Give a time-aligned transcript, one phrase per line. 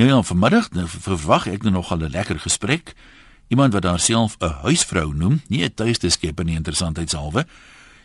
[0.00, 2.94] Nou ja, vanmiddag nou, verwag ek nou nog 'n lekker gesprek.
[3.48, 7.46] Iemand wat haarself 'n huisvrou noem, nie 'n tuiste skepper nie interessantheidshalwe,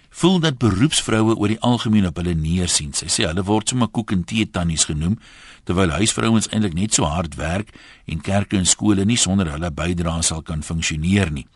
[0.10, 2.94] voel dat beroepsvroue oor die algemeen op hulle neersien.
[2.94, 5.20] Sy sê hulle word sommer koek en tee tannies genoem,
[5.64, 7.70] terwyl huisvrouens eintlik net so hard werk
[8.06, 11.48] en kerke en skole nie sonder hulle bydrae sal kan funksioneer nie.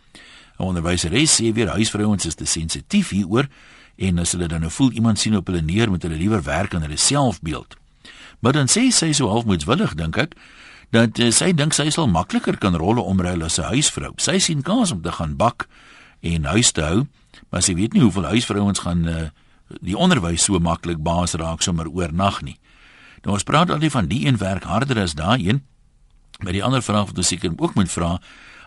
[0.60, 3.48] 'n Onderwyseres sê weer huisvrouens is te sensitief hieroor
[3.96, 6.74] en as hulle dan nou voel iemand sien op hulle neer met hulle liewer werk
[6.74, 7.79] aan hulle selfbeeld.
[8.40, 10.36] Maar dan sê sy so halfmoedswillig dink ek
[10.96, 14.14] dat uh, sy dink sy sal makliker kan rolle omruil as 'n huisvrou.
[14.18, 15.68] Sy sien kans om te gaan bak
[16.22, 17.08] en huis te hou,
[17.52, 19.30] maar sy weet nie hoeveel huisvrouens gaan uh,
[19.82, 22.58] die onderwys so maklik baas raak sommer oornag nie.
[23.24, 25.62] Nou ons praat al die van die een werk harder as daai een.
[26.40, 28.20] Maar die ander vraag wat ons seker ook moet vra,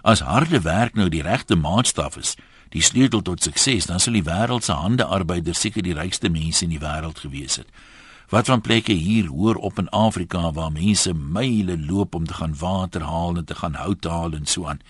[0.02, 2.34] as harde werk nou die regte maatstaf is,
[2.68, 6.72] die sleutel tot sukses, dan sal die wêreld se handearbeiders seker die rykste mense in
[6.74, 7.68] die wêreld gewees het.
[8.32, 12.54] Wat van plekke hier hoor op in Afrika waar mense myle loop om te gaan
[12.58, 14.80] water haal en te gaan hout haal en so aan.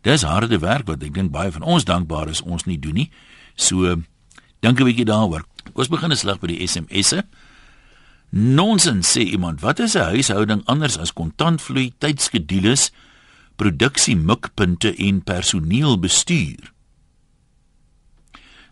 [0.00, 3.10] Dis harde werk wat ek dink baie van ons dankbaar is ons nie doen nie.
[3.54, 4.00] So
[4.64, 5.44] dink 'n bietjie daaroor.
[5.74, 7.22] Ons begin 'n slag by die SMS'e.
[8.30, 12.90] Nonsens sê iemand, wat is 'n huishouding anders as kontantvloei, tydskedules,
[13.56, 16.72] produksie mikpunte en personeelbestuur?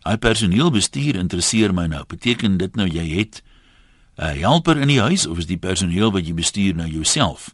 [0.03, 2.05] Hy personeelbestuur interesseer my nou.
[2.07, 3.43] Beteken dit nou jy het
[4.17, 7.53] 'n helper in die huis of is die personeel wat jy bestuur nou jouself?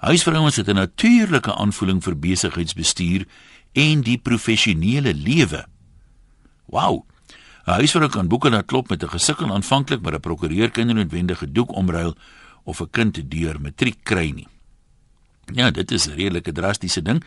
[0.00, 3.26] Huisvrouens het 'n natuurlike aanvoeling vir besigheidsbestuur
[3.72, 5.66] en die professionele lewe.
[6.66, 7.04] Wow.
[7.66, 11.52] 'n Huisvrou kan boeke na klop met 'n gesukkel aanvanklik, maar 'n prokureur kan noodwendige
[11.52, 12.16] doek omruil
[12.64, 14.48] of 'n kind deur matriek kry nie.
[15.54, 17.24] Ja, dit is 'n redelike drastiese ding.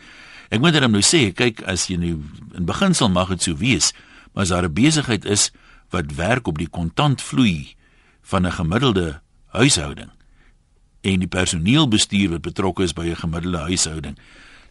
[0.48, 2.22] Ek moet dan nou sê, kyk as jy nou
[2.54, 3.92] in beginsel mag dit so wees,
[4.32, 5.52] maar as daar 'n besigheid is
[5.90, 7.74] wat werk op die kontantvloei
[8.24, 9.20] van 'n gemiddelde
[9.54, 10.10] huishouding
[11.04, 14.18] en die personeelbestuur wat betrokke is by 'n gemiddelde huishouding,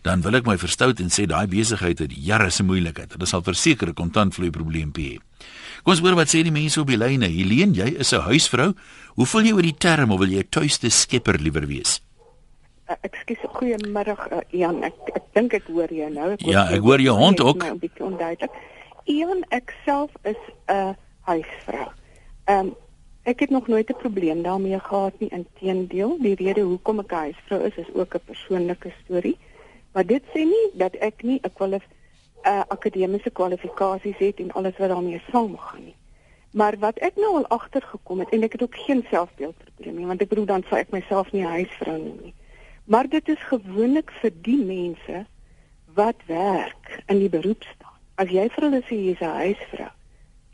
[0.02, 3.20] dan wil ek my verstout en sê daai besigheid het jare se moeilikheid.
[3.20, 5.20] Dit sal verseker 'n kontantvloei probleem hê.
[5.84, 7.28] Kom ons hoor wat sê die mense op die lyne.
[7.28, 8.74] Helene, jy is 'n huisvrou.
[9.16, 12.02] Hoe voel jy oor die term of wil jy 'n tuiste skepper liewer wees?
[12.90, 14.84] Uh, ekskuus, goeiemiddag uh, Jan.
[14.84, 16.32] Ek ek dink ek hoor jou nou.
[16.32, 17.64] Ek ja, ek hoor jou hond ook.
[17.64, 18.52] 'n bietjie onduidelik.
[19.06, 21.92] Jan, ek self is 'n uh, huisvrou.
[22.46, 22.76] Ehm um,
[23.24, 25.30] Ek het nog nooit 'n probleem daarmee gehad nie.
[25.30, 29.38] Inteendeel, die rede hoekom ek 'n huisvrou is, is ook 'n persoonlike storie.
[29.92, 34.52] Maar dit sê nie dat ek nie 'n kwalif 'n uh, akademiese kwalifikasies het en
[34.52, 35.96] alles wat daarmee saamgaan nie.
[36.52, 40.22] Maar wat ek nou al agtergekom het en ek het ook geen selfbeeldprobleem nie, want
[40.22, 42.34] ek bedoel dan sou ek myself nie 'n huisvrou noem nie.
[42.84, 45.26] Maar dit is gewoonlik vir die mense
[45.94, 48.00] wat werk in die beroep staan.
[48.16, 49.92] As jy vir hulle sê jy's 'n huisvrou,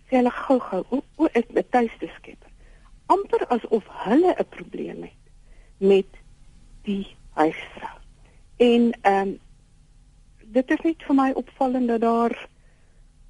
[0.10, 2.49] sê hulle gou-gou, "O, o ek is tuiste skep."
[3.10, 5.24] Amper asof hulle 'n probleem het
[5.78, 6.12] met
[6.82, 7.98] die huisvrou.
[8.58, 9.40] En ehm um,
[10.52, 12.48] dit is net vir my opvallend dat daar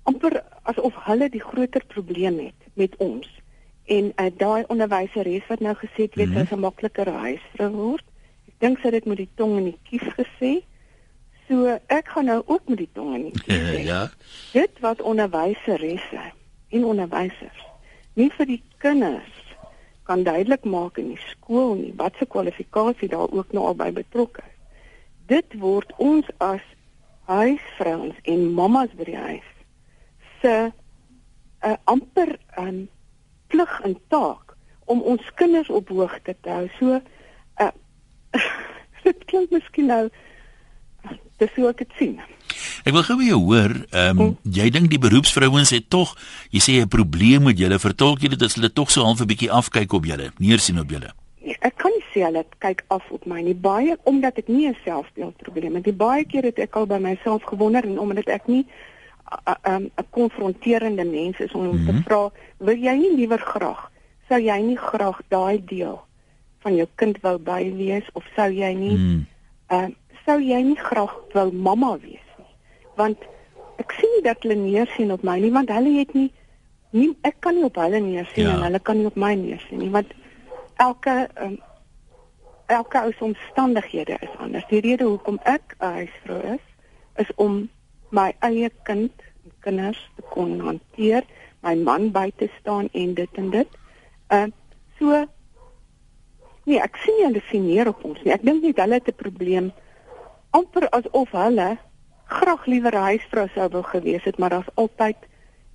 [0.04, 3.28] amper asof hulle die groter probleem het met ons.
[3.86, 6.48] En uh, daai onderwyseres wat nou gesê het weet mm -hmm.
[6.48, 8.06] sy 'n makliker huisvrou word.
[8.48, 10.54] Ek dink sy het met die tong in die kies gesê.
[11.48, 13.82] So ek gaan nou ook met die tong in die kies sê.
[13.84, 14.10] ja.
[14.54, 16.32] Dit wat onderwyseresse
[16.70, 17.68] en onderwysers
[18.14, 19.49] nie vir die kinders
[20.10, 23.92] kan duidelik maak in die skool nie wat se kwalifikasie daar ook nou al by
[23.94, 24.56] betrokke is.
[25.30, 26.64] Dit word ons as
[27.30, 29.50] huisvrouens en mammas by die huis
[30.42, 30.74] se 'n
[31.70, 32.80] uh, amper 'n um,
[33.54, 34.56] plig en taak
[34.86, 36.68] om ons kinders op hoogte te hou.
[36.80, 37.02] So
[37.62, 37.72] uh,
[39.06, 40.10] dit klink miskien nou
[41.38, 42.20] dis hoe ek dit sien.
[42.86, 46.16] Ek wil gou by jou hoor, ehm um, jy dink die beroepsvrouens het tog,
[46.52, 49.28] jy sê 'n probleem met julle, vertolk jy dit as hulle tog so half 'n
[49.28, 51.14] bietjie afkyk op julle, neersien op julle?
[51.42, 54.68] Nee, ek kan nie sê hulle kyk af op my nie, baie omdat ek nie
[54.68, 55.94] 'n selfbeeldprobleem het nie.
[55.96, 58.66] Baie keer het ek al by myself gewonder en omdat ek nie
[59.46, 61.86] 'n um, 'n konfronterende mens is om mm -hmm.
[61.86, 62.04] te mhm.
[62.04, 63.90] vra, wil jy nie liewer graag
[64.30, 65.98] sou jy nie graag daai deel
[66.64, 69.26] van jou kind wou bywees of sou jy nie ehm mm.
[69.78, 69.90] uh,
[70.26, 72.26] sou jy nie graag wou mamma wees
[73.00, 73.26] want
[73.80, 76.30] ek sien nie dat hulle neersien op my nie want hulle het nie
[76.92, 78.56] nie ek kan nie op hulle neersien ja.
[78.56, 80.14] en hulle kan nie op my neersien nie want
[80.80, 81.60] elke um,
[82.70, 84.68] elke ou se omstandighede is anders.
[84.70, 86.66] Die rede hoekom ek 'n huisvrou is
[87.16, 87.70] is om
[88.10, 89.12] my eie kind
[89.44, 91.24] en kinders te kon hanteer,
[91.62, 93.68] my man by te staan en dit en dit.
[94.28, 94.52] Ehm uh,
[95.00, 95.26] so
[96.64, 98.34] nee, ek sien hulle sien neer op ons nie.
[98.34, 99.72] Ek dink nie hulle het 'n probleem
[100.50, 101.78] amper asof hulle
[102.30, 105.16] graag liewer 'n huisvrou sou wou gewees het, maar daar's altyd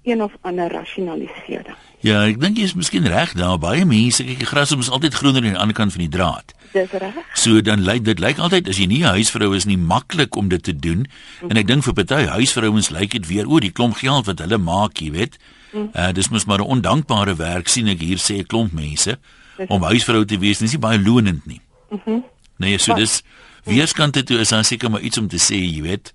[0.02, 1.76] een of ander rasionalisering.
[1.98, 5.14] Ja, ek dink jy is miskien reg daar baie mense kyk die gras is altyd
[5.14, 6.52] groener aan die ander kant van die draad.
[6.72, 7.14] Dis reg.
[7.32, 10.48] So dan lyk dit lyk altyd as jy nie 'n huisvrou is nie maklik om
[10.48, 11.06] dit te doen.
[11.40, 11.50] Mm.
[11.50, 14.58] En ek dink vir party huisvrouens lyk dit weer o, die klomp geld wat hulle
[14.58, 15.38] maak, jy weet.
[15.72, 15.90] Mm.
[15.94, 19.18] Uh dis mos maar 'n ondankbare werk sien ek hier sê 'n klomp mense
[19.56, 21.60] dis om huisvrou te wees, dis nie baie lonend nie.
[21.90, 22.10] Mhm.
[22.10, 22.24] Mm
[22.56, 23.22] nee, so dis
[23.64, 26.12] weerskante toe is dan seker maar iets om te sê, jy weet.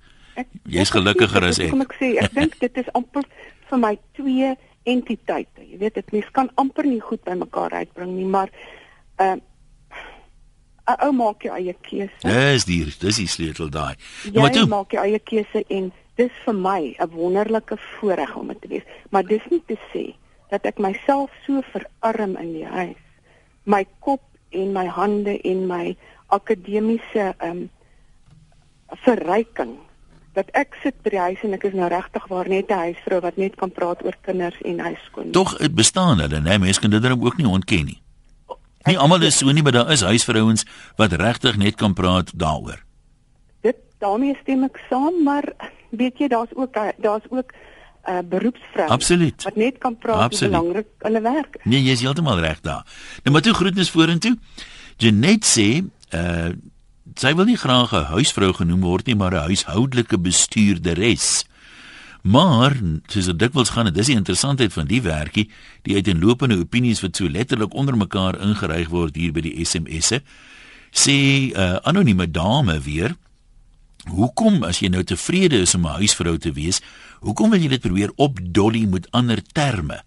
[0.69, 1.69] Jy's gelukkiger as ek.
[1.73, 3.25] Kom ek sê, ek dink dit is amper
[3.69, 4.55] vir my twee
[4.89, 5.63] entiteite.
[5.65, 8.51] Jy weet dit mens kan amper nie goed by mekaar uitbring nie, maar
[9.19, 9.45] ehm uh,
[10.89, 12.17] 'n ou maak jou eie keuse.
[12.25, 13.93] Dis die dis die sleutel daai.
[14.33, 18.47] Nou maar jy maak jou eie keuse en dis vir my 'n wonderlike voorreg om
[18.47, 20.15] dit te wees, maar dis nie te sê
[20.49, 23.03] dat ek myself so verarm in die huis.
[23.65, 25.95] My kop en my hande en my
[26.27, 27.69] akademiese ehm um,
[29.05, 29.77] verryking
[30.33, 33.19] dat ek sit by die huis en ek is nou regtig waar net 'n huisvrou
[33.21, 35.31] wat net kan praat oor kinders en huiskoon.
[35.31, 36.57] Tog dit bestaan hulle, né?
[36.59, 38.01] Mense kan dit dan ook nie ontken nie.
[38.87, 40.65] Nie almal is so nie, maar daar is huisvrouens
[40.95, 42.79] wat regtig net kan praat daaroor.
[43.61, 45.43] Dit daarmee stem ek saam, maar
[45.89, 47.51] weet jy daar's ook daar's ook
[48.09, 49.43] uh, beroepsvrou Absoluut.
[49.43, 50.53] wat net kan praat Absoluut.
[50.55, 51.59] hoe belangrik hulle werk.
[51.63, 52.85] Nee, jy is heeltemal reg daar.
[53.23, 54.37] Nou maar toe groetnis vorentoe.
[54.97, 55.69] Janet sê,
[56.15, 56.49] uh
[57.19, 61.43] sy wil nie graag 'n huisvrou genoem word nie, maar 'n huishoudelike bestuurderes.
[62.21, 62.75] Maar
[63.07, 65.49] soos dit dikwels gaan, dis die interessantheid van die werkie,
[65.83, 70.21] die uiteenlopende opinies wat so letterlik onder mekaar ingeryg word hier by die SMS'e.
[70.91, 73.15] Sê 'n uh, anonieme dame weer,
[74.07, 76.81] hoekom as jy nou tevrede is om 'n huisvrou te wees,
[77.19, 80.03] hoekom wil jy dit probeer opdolly met ander terme?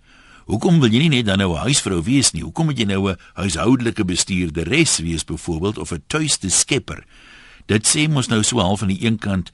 [0.52, 2.42] Hoekom wil jy nie net dan nou 'n huisvrou wees nie?
[2.42, 7.04] Hoekom moet jy nou 'n huishoudelike bestuurderes wees byvoorbeeld of 'n tuiste skepper?
[7.66, 9.50] Dit sê mos nou so half van die een kant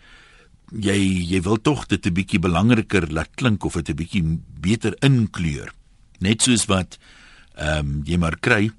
[0.73, 0.99] jy
[1.31, 5.73] jy wil tog dit 'n bietjie belangriker laat klink of dit 'n bietjie beter inkleur.
[6.19, 6.99] Net soos wat
[7.55, 8.71] ehm um, jy maar kry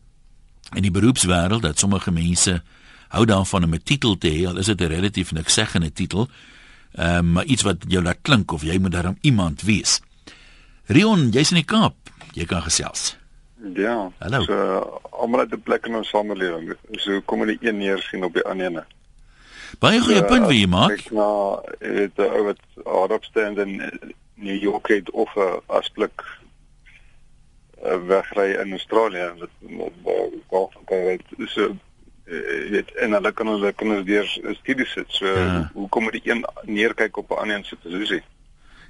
[0.76, 2.62] in die beroepswêreld dat sommige mense
[3.10, 6.28] hou daarvan om 'n titel te hê, al is dit 'n relatief niks seggende titel.
[6.96, 10.02] Ehm um, maar iets wat jou laat klink of jy moet daarom iemand wees.
[10.90, 11.99] Rion, jy's in die Kaap.
[12.34, 13.18] Jy kan gesels.
[13.74, 14.12] Ja.
[14.18, 14.42] Hallo.
[14.42, 14.56] So
[15.10, 16.76] almal het 'n plek in ons samelewing.
[16.92, 18.86] So kom hulle een neer sien op die ander ene.
[19.80, 20.92] Baie goeie so, punt wie jy maak.
[20.92, 23.82] Ek nou het oor wat hardopstand in
[24.34, 26.24] New York het of 'n asblik
[28.08, 29.50] wegry in Australië wat
[30.48, 31.24] golf kan weet.
[31.46, 31.76] So
[32.70, 35.06] weet en hulle kan hulle kinders deur studies sit.
[35.08, 35.70] So ja.
[35.74, 38.24] hoe kom dit een neerkyk op 'n ander een situasie?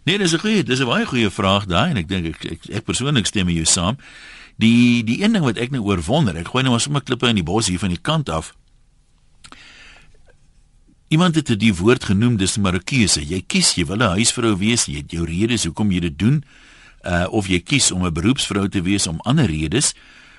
[0.10, 2.66] Nee, dis 'n goeie, dis 'n baie goeie vraag daai en ek dink ek ek,
[2.70, 3.98] ek persoonlik stem met jou saam.
[4.58, 7.28] Die die een ding wat ek nou oor wonder, ek gooi nou maar sommer klippe
[7.28, 8.56] in die bos hier van die kant af.
[11.08, 13.22] Iemand het dit woord genoem, dis maar 'n keuse.
[13.28, 16.44] Jy kies jy wil 'n huisvrou wees, jy het jou redes hoekom jy dit doen.
[17.06, 19.94] Uh of jy kies om 'n beroepsvrou te wees om ander redes.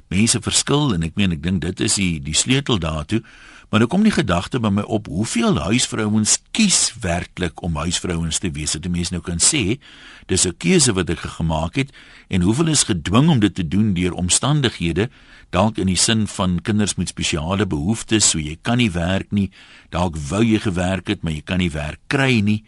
[0.08, 3.22] Mense verskil en ek meen ek dink dit is die die sleutel daartoe.
[3.70, 8.50] Maar nou kom die gedagte by my op, hoeveel huisvrouens kies werklik om huisvrouens te
[8.50, 8.74] wees?
[8.74, 9.78] Dit mense nou kan sê,
[10.26, 11.92] dis 'n keuse wat ek gemaak het
[12.28, 15.08] en hoeveel is gedwing om dit te doen deur omstandighede,
[15.50, 19.50] dalk in die sin van kinders met spesiale behoeftes, so jy kan nie werk nie,
[19.90, 22.64] dalk wou jy gewerk het, maar jy kan nie werk kry nie.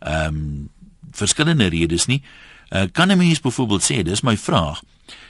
[0.00, 0.68] Ehm um,
[1.12, 2.22] verskillende redes nie.
[2.70, 4.82] Uh, kan 'n mens byvoorbeeld sê, dis my vraag,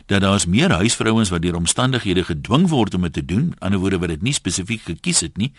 [0.07, 3.81] dat daar's meer huisvrouens wat deur omstandighede gedwing word om dit te doen, aan die
[3.81, 5.53] woorde wat dit nie spesifiek gekies het nie,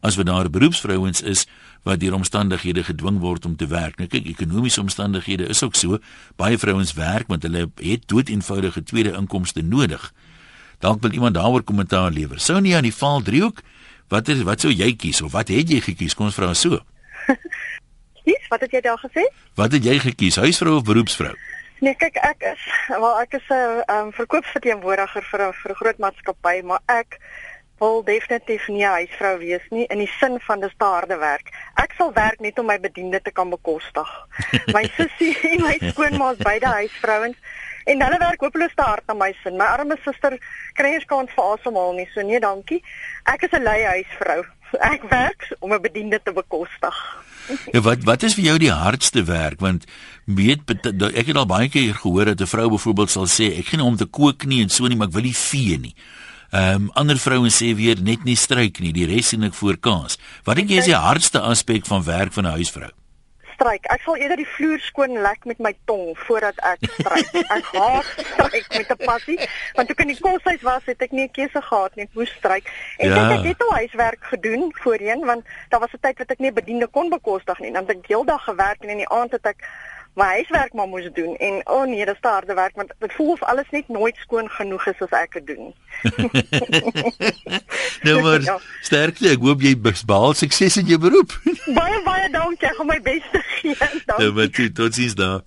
[0.00, 1.46] as wat daar beroepsvrouens is
[1.82, 3.98] wat deur omstandighede gedwing word om te werk.
[3.98, 5.98] Nou kyk, ekonomiese omstandighede is ook so.
[6.36, 10.12] Baie vrouens werk want hulle het doeteenvoudige tweede inkomste nodig.
[10.78, 12.40] Dalk wil iemand daaroor kommentaar lewer.
[12.40, 13.62] Sou nie aan die val driehoek
[14.08, 16.14] wat is wat sou jy kies of wat het jy gekies?
[16.14, 16.78] Kom ons vra so.
[18.28, 19.24] Skies, wat het jy daar gesê?
[19.56, 20.36] Wat het jy gekies?
[20.36, 21.32] Huisvrou of beroepsvrou?
[21.78, 25.98] Nee, kyk ek is wel ek is 'n um, verkoopsverteenwoordiger vir 'n vir 'n groot
[25.98, 27.20] maatskappy, maar ek
[27.78, 31.52] wil definitief nie 'n huisvrou wees nie in die sin van dis harde werk.
[31.74, 34.10] Ek sal werk net om my bediende te kan bekostig.
[34.76, 37.36] My sussie en my skoonma's beide huisvrouens
[37.84, 39.56] en hulle werk hopeloos te hard na my sin.
[39.56, 40.38] My arme suster
[40.74, 42.82] kry nie kans vir asemhaal nie, so nee, dankie.
[43.24, 44.42] Ek is 'n lui huisvrou.
[44.80, 46.96] Ek werk om 'n bediende te bekostig.
[47.72, 49.84] Ja, wat wat is vir jou die hardste werk want
[50.24, 53.80] weet ek het al baie keer gehoor dat 'n vrou byvoorbeeld sal sê ek gaan
[53.80, 55.94] nie om te kook nie en so nie maar ek wil nie vee nie.
[56.50, 59.76] Ehm um, ander vrouens sê weer net nie stryk nie, die res sien ek voor
[59.76, 60.18] kaas.
[60.44, 62.97] Wat dink jy is die hardste aspek van werk van 'n huisvrou?
[63.58, 63.86] Stryk.
[63.90, 67.34] Ek sal eerder die vloer skoon lek met my tong voordat ek stryk.
[67.42, 69.38] Ek haat stryk met 'n passie,
[69.74, 72.14] want toe ek in die koshuis was, het ek nie 'n keuse gehad nie, ek
[72.14, 72.70] moes stryk.
[72.98, 73.26] En ja.
[73.34, 76.86] ek het al huiswerk gedoen voorheen want daar was 'n tyd wat ek nie bediende
[76.86, 77.72] kon bekostig nie.
[77.72, 79.66] Dan het ek heeldag gewerk en in die aand het ek
[80.18, 83.12] my huiswerk maar moes doen en o oh nee, dit is harde werk want dit
[83.12, 85.74] voel of alles net nooit skoon genoeg is as ek dit doen.
[88.06, 88.56] nou maar ja.
[88.88, 91.34] sterkte, ek hoop jy behaal sukses in jou beroep.
[91.80, 93.76] baie baie dankie, ek gaan my bes te gee.
[93.78, 94.18] Dankie.
[94.18, 95.46] Nou maar toe, totsiens daar.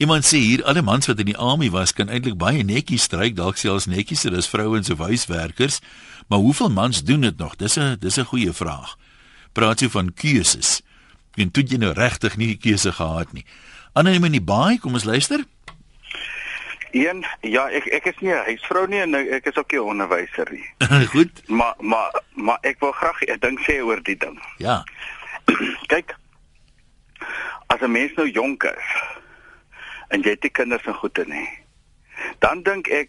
[0.00, 3.36] Iemand sê hier alle mans wat in die army was kan eintlik baie netjies stryk,
[3.36, 5.80] dalk selfs netjies as vrouens of huiswerkers,
[6.28, 7.56] maar hoeveel mans doen dit nog?
[7.56, 8.96] Dis 'n dis 'n goeie vraag.
[9.52, 10.82] Praat jy van keuses?
[11.36, 13.44] En toe jy nou regtig nie keuse gehad nie.
[13.96, 15.40] Anoniem in die baai, kom ons luister.
[16.92, 19.88] Een, ja, ek ek is nie 'n huisvrou nie en ek is ook nie 'n
[19.92, 20.68] onderwyser nie.
[21.14, 21.48] Goed.
[21.48, 24.36] Maar maar maar ek wil graag 'n ding sê oor die ding.
[24.58, 24.84] Ja.
[25.92, 26.14] Kyk.
[27.66, 28.88] As 'n mens nou jonk is
[30.08, 31.48] en jy het die kinders en goede nie.
[32.38, 33.08] Dan dink ek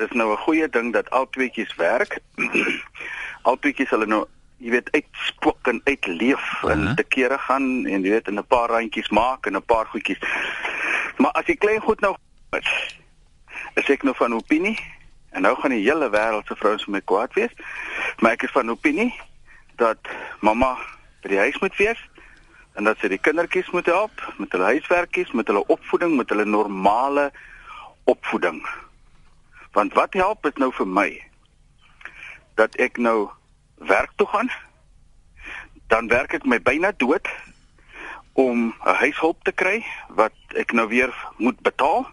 [0.00, 2.18] dis nou 'n goeie ding dat al tweeetjies werk.
[3.48, 4.24] al tweeetjies hulle nou
[4.56, 6.70] jy weet uitspook en uitleef uh -huh.
[6.70, 9.86] en te kere gaan en jy weet in 'n paar randjies maak en 'n paar
[9.86, 10.18] goedjies.
[11.16, 12.16] Maar as jy klein goed nou
[12.50, 12.98] is,
[13.74, 14.78] is ek nou van opinie
[15.30, 17.54] en nou gaan die hele wêreld se vrouens met my kwaad wees.
[18.18, 19.14] Maar ek is van opinie
[19.76, 19.98] dat
[20.40, 20.78] mamma
[21.22, 22.00] by die huis moet wees
[22.74, 26.44] en dat sy die kindertjies moet help met hulle huiswerkies, met hulle opvoeding, met hulle
[26.44, 27.32] normale
[28.04, 28.66] opvoeding.
[29.72, 31.08] Want wat help dit nou vir my
[32.54, 33.30] dat ek nou
[33.86, 34.50] werk toe gaan?
[35.88, 37.28] Dan werk ek my byna dood
[38.32, 42.06] om 'n huishulp te kry wat ek nou weer moet betaal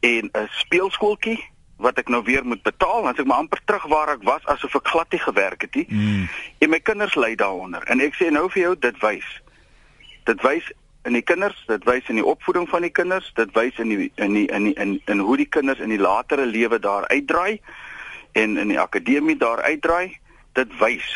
[0.00, 1.40] en 'n speelskooltjie
[1.76, 4.74] wat ek nou weer moet betaal want ek maar amper terug waar ek was asof
[4.74, 5.86] ek glad nie gewerk het nie.
[5.88, 6.28] Mm.
[6.58, 7.82] En my kinders ly daaronder.
[7.82, 9.42] En ek sê nou vir jou dit wys
[10.24, 10.72] dit wys
[11.04, 14.10] in die kinders, dit wys in die opvoeding van die kinders, dit wys in die
[14.16, 17.60] in die in die, in, in hoe die kinders in die latere lewe daar uitdraai
[18.32, 20.16] en in die akademie daar uitdraai,
[20.58, 21.06] dit wys.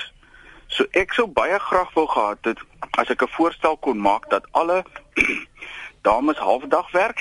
[0.68, 2.60] So ek sou baie graag wou gehad het
[3.00, 4.84] as ek 'n voorstel kon maak dat alle
[6.08, 7.20] dames halfdag werk.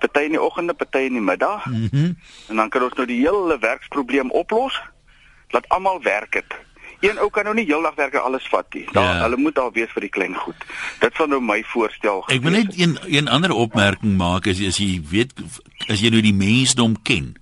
[0.00, 1.66] Party in die oggende, party in die middag.
[1.66, 2.18] Mm -hmm.
[2.48, 4.80] En dan kan ons nou die hele werksprobleem oplos.
[5.48, 6.54] Laat almal werk dit.
[7.00, 8.86] Een ou kan nou nie heeldag werk en alles vat nie.
[8.92, 9.22] Daar ja.
[9.22, 10.64] hulle moet al wees vir die klein goed.
[11.00, 12.22] Dit sal nou my voorstel.
[12.32, 15.32] Ek wil net een een ander opmerking maak as as jy weet
[15.92, 17.34] as jy nou die mensdom ken.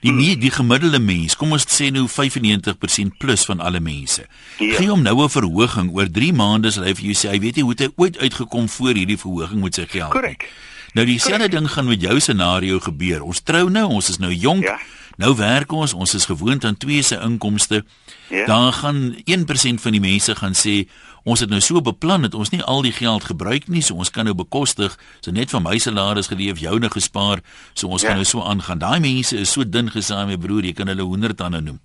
[0.00, 4.26] Die nie die gemiddelde mens, kom ons sê nou 95% plus van alle mense.
[4.58, 4.76] Ja.
[4.76, 7.56] Gee hom nou 'n verhoging oor 3 maande sal hy vir jou sê hy weet
[7.56, 10.20] nie hoe dit ooit uitgekom voor hierdie verhoging met sy geld nie.
[10.20, 10.50] Korrek.
[10.94, 13.22] Nou dieselfde ding gaan met jou scenario gebeur.
[13.22, 14.64] Ons trou nou, ons is nou jonk.
[14.64, 14.78] Ja.
[15.18, 17.82] Nou werk ons, ons is gewoond aan twee se inkomste.
[18.30, 18.44] Ja.
[18.46, 20.84] Dan gaan 1% van die mense gaan sê
[21.28, 24.12] ons het nou so beplan dat ons nie al die geld gebruik nie, so ons
[24.14, 27.42] kan nou bekostig, so net van my salaris geleef, joune gespaar,
[27.74, 28.12] so ons ja.
[28.12, 28.78] kan nou so aangaan.
[28.78, 31.82] Daai mense is so dun gesaai, my broer, jy kan hulle 100 tande noem.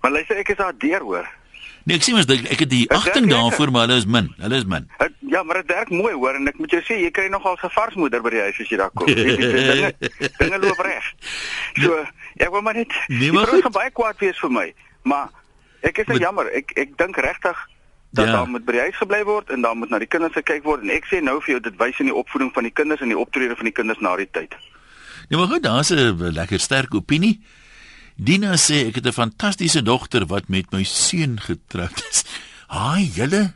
[0.00, 1.28] Maar luister, ek is daar deur hoor.
[1.88, 4.26] Nee, ek sê mos ek het die agting daarvoor, maar hulle is min.
[4.42, 4.84] Hulle is min.
[5.00, 7.56] Het, ja, maar dit werk mooi hoor en ek moet jou sê, jy kry nogal
[7.56, 9.06] 'n varsmoeder by die huis as jy daar kom.
[9.08, 9.92] dinge
[10.40, 11.06] dinge loop reg.
[11.80, 12.04] So,
[12.38, 14.68] ek wil maar net nee, maar dit gaan baie kwaad wees vir my,
[15.02, 15.28] maar
[15.80, 16.48] ek is net jammer.
[16.54, 17.58] Ek ek dink regtig
[18.10, 18.32] dat ja.
[18.32, 20.82] daar moet by die huis gebly word en dan moet na die kinders gekyk word
[20.82, 23.12] en ek sê nou vir jou dit wys in die opvoeding van die kinders en
[23.12, 24.56] die optrede van die kinders na die tyd.
[25.28, 27.40] Nee, maar goed, daar's 'n lekker sterk opinie.
[28.16, 32.24] Dina sê ek het 'n fantastiese dogter wat met my seun getroud is.
[32.66, 33.52] Haai, julle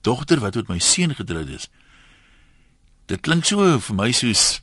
[0.00, 1.68] dogter wat met my seun getroud is.
[3.06, 4.62] Dit klink so vir my soos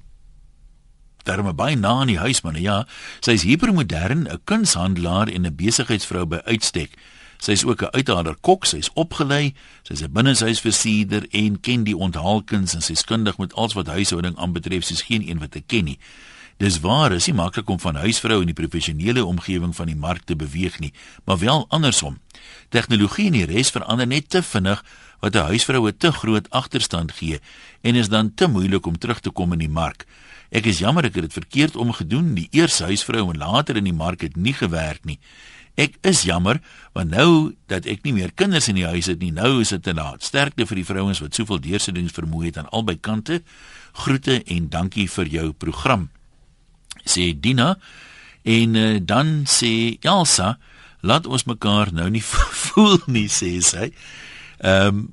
[1.28, 2.58] daarmee by na in die huis man.
[2.62, 2.86] Ja,
[3.20, 6.98] sy is hipermodern, 'n kunshandelaar en 'n besigheidsvrou by uitstek.
[7.38, 9.54] Sy is ook 'n uithaler kok, sy is opgelei,
[9.84, 13.88] sy is 'n binneshuisversierder en ken die onthaalkuns en sy is kundig met alles wat
[13.88, 16.00] huishouding aanbetref, soos geen een wat ek ken nie.
[16.58, 20.24] Dis waar, is nie maklik om van huisvrou in die professionele omgewing van die mark
[20.26, 20.94] te beweeg nie,
[21.24, 22.18] maar wel andersom.
[22.70, 24.84] Tegnologie en die res verander net te vinnig
[25.20, 27.40] wat 'n huisvrou 'n te groot agterstand gee
[27.82, 30.06] en is dan te moeilik om terug te kom in die mark.
[30.50, 32.34] Ek is jammer ek het dit verkeerd omgedoen.
[32.38, 35.20] Die eerste huisvrou en later in die mark het nie gewerk nie.
[35.78, 36.58] Ek is jammer
[36.98, 39.84] want nou dat ek nie meer kinders in die huis het nie, nou is dit
[39.84, 40.26] te laat.
[40.26, 43.44] Sterkte vir die vrouens wat soveel deursettings vermoë het aan albei kante.
[43.94, 46.10] Groete en dankie vir jou program
[47.08, 47.76] sê Dina
[48.48, 50.56] en uh, dan sê Elsa
[51.06, 52.24] laat ons mekaar nou nie
[52.64, 53.92] voel nie sê sy.
[54.64, 55.06] Ehm um,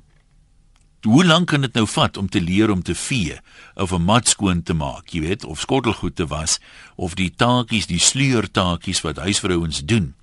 [1.05, 3.37] hoe lank kan dit nou vat om te leer om te vee
[3.75, 6.59] of 'n mat skoon te maak, jy weet, of skottelgoed te was
[6.95, 10.13] of die taakies, die sleurtaakies wat huisvrouens doen.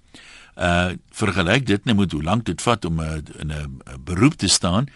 [0.56, 4.48] Uh vergelyk dit net met hoe lank dit vat om uh, in 'n beroep te
[4.48, 4.86] staan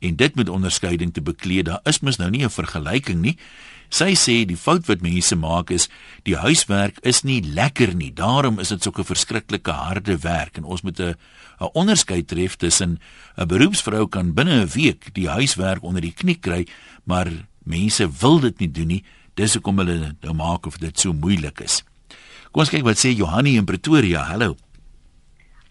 [0.00, 1.62] en dit met onderskeiding te beklee.
[1.62, 3.38] Daar is mos nou nie 'n vergelyking nie.
[3.94, 5.84] Sy sê die fout wat mense maak is
[6.26, 8.10] die huiswerk is nie lekker nie.
[8.10, 11.14] Daarom is dit so 'n verskriklike harde werk en ons moet 'n
[11.60, 12.98] 'n onderskeid tref tussen
[13.38, 16.66] 'n beroepsvrou kan binne 'n week die huiswerk onder die knie kry,
[17.04, 17.30] maar
[17.62, 19.04] mense wil dit nie doen nie.
[19.34, 21.84] Dis hoekom hulle nou maak of dit so moeilik is.
[22.50, 24.24] Kom ons kyk wat sê Johanni in Pretoria.
[24.24, 24.56] Hallo.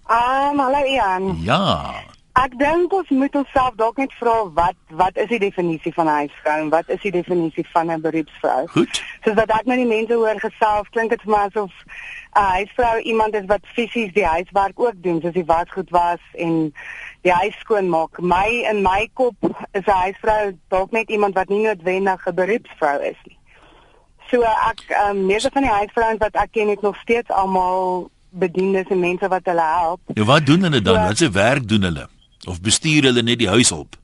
[0.07, 1.43] Ah, um, hallo Ian.
[1.43, 2.12] Ja.
[2.33, 6.15] Ek dink ons moet onsself dalk net vra wat wat is die definisie van 'n
[6.21, 8.67] huisvrou en wat is die definisie van 'n beroepsvrou?
[8.67, 9.03] Goed.
[9.23, 11.71] Soos dat ek nou die mense hoor geself, klink dit vir my asof
[12.35, 16.73] 'n huisvrou iemand is wat fisies die huiswerk ook doen, soos die wasgoed was en
[17.21, 18.19] die huis skoon maak.
[18.19, 19.35] My in my kop
[19.71, 23.37] is 'n huisvrou dalk net iemand wat nie noodwendig 'n beroepsvrou is nie.
[24.31, 28.89] So ek um, meeste van die huisvrouens wat ek ken het nog steeds almal bedienis
[28.89, 29.99] en mense wat hulle help.
[30.13, 30.95] Ja, wat doen hulle dan?
[30.95, 32.07] So, wat se werk doen hulle?
[32.47, 33.95] Of bestuur hulle net die huis op?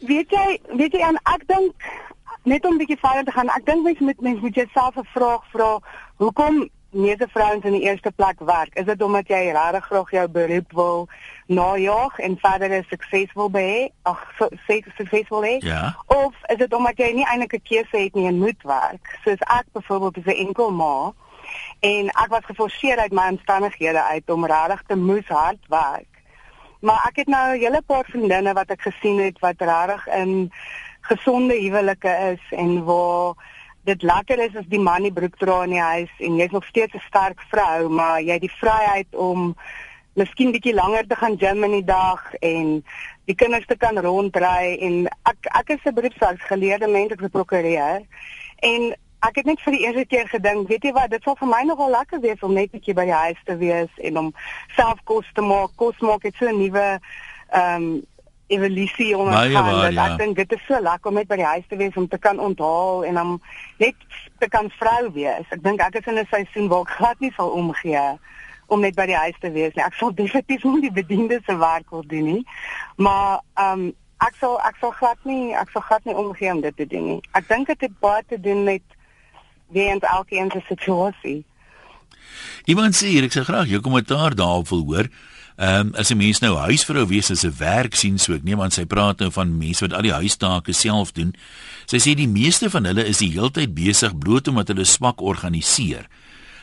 [0.00, 1.88] Weet jy, weet jy en ek dink
[2.42, 5.08] net om 'n bietjie verder te gaan, ek dink mens moet mens moet jouself 'n
[5.12, 5.80] vraag vra,
[6.16, 8.74] hoekom meeste vrouens in die eerste plek werk?
[8.74, 11.08] Is dit omdat jy regtig graag jou beroep wil
[11.46, 13.90] najaag en verder suksesvol be?
[14.02, 14.26] Ag,
[14.66, 15.56] suksesvol hê?
[15.58, 15.96] Ja.
[16.06, 19.18] Of is dit omdat jy nie eintlik 'n keuse het nie en moet werk?
[19.24, 21.12] Soos ek byvoorbeeld is 'n enkel ma
[21.80, 26.09] en ek was geforseer uit my omstandighede uit om regtig te moes hard werk.
[26.80, 30.52] Maar ek het nou 'n hele paar vriendinne wat ek gesien het wat regtig in
[31.00, 33.34] gesonde huwelike is en waar
[33.84, 36.64] dit lekker is as die man die broek dra in die huis en jy's nog
[36.64, 39.56] steeds 'n sterk vrou, maar jy het die vryheid om
[40.14, 42.84] miskien bietjie langer te gaan gym in die dag en
[43.24, 48.02] die kinders te kan rondry en ek ek is 'n beroepsgeleerde mens ek is prokureur
[48.56, 51.48] en ek het net vir die eerste keer gedink, weet jy wat, dit sal vir
[51.48, 54.32] my nogal lekker wees om net 'n bietjie by die huis te wees en om
[54.76, 55.76] self kos te maak.
[55.76, 57.00] Kos maak het so 'n nuwe
[57.50, 58.02] ehm um,
[58.50, 59.92] evolusie ondergaan.
[59.92, 60.10] Ja.
[60.10, 62.18] Ek dink dit is so lekker om net by die huis te wees om te
[62.18, 63.40] kan onthaal en om
[63.78, 63.94] net
[64.38, 65.46] te kan vrou wees.
[65.54, 68.18] Ek dink ek is in 'n seisoen waar ek glad nie sal omgee
[68.66, 69.84] om net by die huis te wees nie.
[69.84, 72.44] Ek sal definitief nie die bediende se werk wil doen nie.
[72.96, 76.60] Maar ehm um, ek sal ek sal glad nie ek sal glad nie omgee om
[76.60, 77.20] dit te doen nie.
[77.32, 78.82] Ek dink dit het baie te doen met
[79.72, 81.44] weens elkeen se situasie.
[82.64, 85.10] Iemand sê hier ek sê graag jou kommentaar daarop wil hoor.
[85.60, 88.60] Ehm um, as 'n mens nou huisvrou wees as 'n werk sien so ek neem
[88.60, 91.34] aan sy praat nou van mense wat al die huistake self doen.
[91.86, 96.08] Sy sê die meeste van hulle is die heeltyd besig bloot omdat hulle swak organiseer.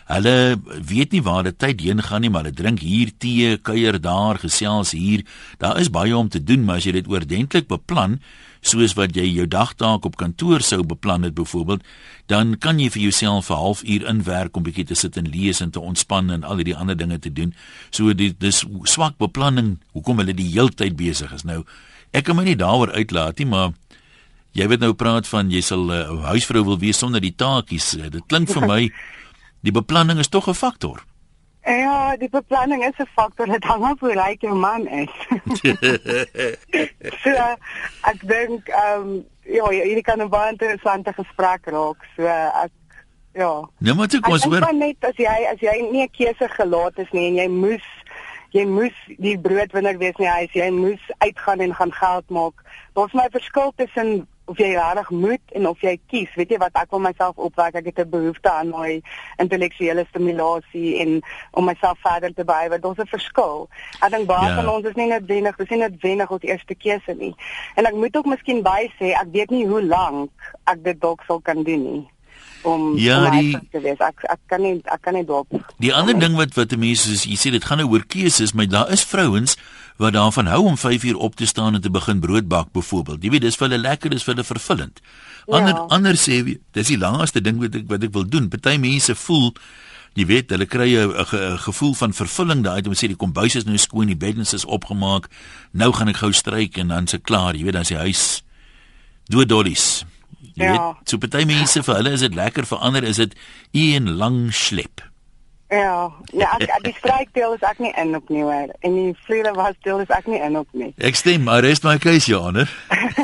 [0.08, 0.56] Hulle
[0.88, 4.40] weet nie waar die tyd heen gaan nie, maar hulle drink hier tee, kuier daar,
[4.40, 5.26] gesels hier.
[5.60, 8.22] Daar is baie om te doen, maar as jy dit oordentlik beplan,
[8.68, 11.84] soos wat jy jou dagtaak op kantoor sou beplan het byvoorbeeld,
[12.28, 15.72] dan kan jy vir jouself 'n halfuur inwerk om bietjie te sit en lees en
[15.72, 17.54] te ontspan en al die ander dinge te doen.
[17.90, 21.44] So dit dis swak beplanning hoekom hulle die heeltyd besig is.
[21.44, 21.64] Nou,
[22.12, 23.72] ek kan my nie daaroor uitlaat nie, maar
[24.52, 27.92] jy weet nou praat van jy sal 'n uh, huisvrou wil wees sonder die taakies.
[27.92, 28.92] Dit klink vir my
[29.62, 31.04] die beplanning is tog 'n faktor.
[31.68, 33.46] Ja, die beplanning is 'n faktor.
[33.46, 35.12] Dit hang af hoe ryk jou man is.
[37.24, 37.34] so,
[38.02, 42.08] ek dink ehm um, ja, hierdie kan 'n baie interessante gesprek raak.
[42.16, 42.72] So ek
[43.34, 43.70] ja.
[43.78, 44.74] Nou moet ek ons hoor.
[44.74, 47.88] Net as jy as jy nie 'n keuse gelaat is nie en jy moes
[48.56, 52.64] jy moes die broodwinner wees nie, jy moes uitgaan en gaan geld maak.
[52.94, 56.32] Daar's my verskil tussen of jy regtig moet en of jy kies.
[56.40, 57.76] Weet jy wat ek wil myself opwek.
[57.76, 59.02] Ek het 'n behoefte aan my
[59.38, 62.70] intellektuele stimulasie en om myself verder te bou.
[62.70, 63.70] Want daar's 'n verskil.
[64.02, 64.56] Ek dink baie ja.
[64.56, 67.36] van ons is nie net wenig, dis nie net wenig ons eerste keuse nie.
[67.76, 70.32] En ek moet ook miskien by sê, ek weet nie hoe lank
[70.64, 72.08] ek dit dalk sal kan doen nie
[72.64, 73.98] om ja, om die, te wees.
[73.98, 75.48] Ek ek kan nie ek kan nie dop.
[75.84, 78.70] Die ander ding wat wat mense soos jy sê dit gaan nou oor keuses, maar
[78.72, 79.58] daar is vrouens
[79.98, 83.24] wat daarvan hou om 5 uur op te staan en te begin brood bak byvoorbeeld.
[83.24, 85.02] Jy weet dis vir hulle lekker, dis vir hulle vervullend.
[85.48, 85.86] Ander ja.
[85.96, 86.42] ander sê
[86.76, 88.50] dis die laaste ding wat ek wat ek wil doen.
[88.54, 89.54] Party mense voel
[90.18, 93.66] jy weet hulle kry 'n ge, gevoel van vervulling daai om sê die kombuis is
[93.66, 95.30] nou skoon, die beddens is opgemaak.
[95.72, 98.44] Nou gaan ek gou stryk en dan se klaar, jy weet dan is die huis
[99.30, 100.06] doodollies.
[100.54, 100.72] Jy ja.
[100.72, 103.36] weet, so party mense vir hulle is dit lekker, vir ander is dit
[103.72, 105.02] een lang slep.
[105.68, 108.70] Ja, ja, ek, die strykdeel is ek nie in op nie hoor.
[108.88, 110.94] En die vlede was deel is ek nie in op nie.
[111.04, 112.72] Ek stem, maar rest my keuse, Johanner.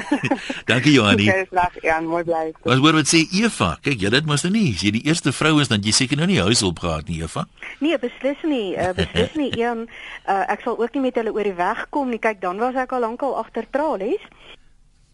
[0.70, 1.30] Dankie Johanie.
[1.32, 2.50] Okay, slag, ja, mooi bly.
[2.68, 3.78] Wat hoor wat sê Eva?
[3.86, 4.66] Kyk, jy dit mos nou nie.
[4.76, 7.46] As jy die eerste vrou is, dan jy seker nou nie huishulp gehad nie, Eva.
[7.80, 8.74] Nee, beslis nie.
[8.76, 9.52] Uh, beslis nie.
[9.64, 12.20] Een uh, ek sal ook nie met hulle oor die weg kom nie.
[12.20, 14.28] Kyk, dan was ek al lankal agter tralies.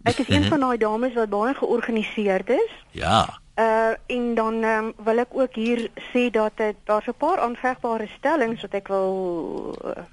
[0.08, 2.76] Ek is een van daai dames wat baie georganiseerd is.
[2.96, 3.28] Ja.
[3.60, 8.08] Uh en dan um, wil ek ook hier sê dat dit daar's 'n paar aanvegbare
[8.08, 10.04] stellings wat ek wil uh,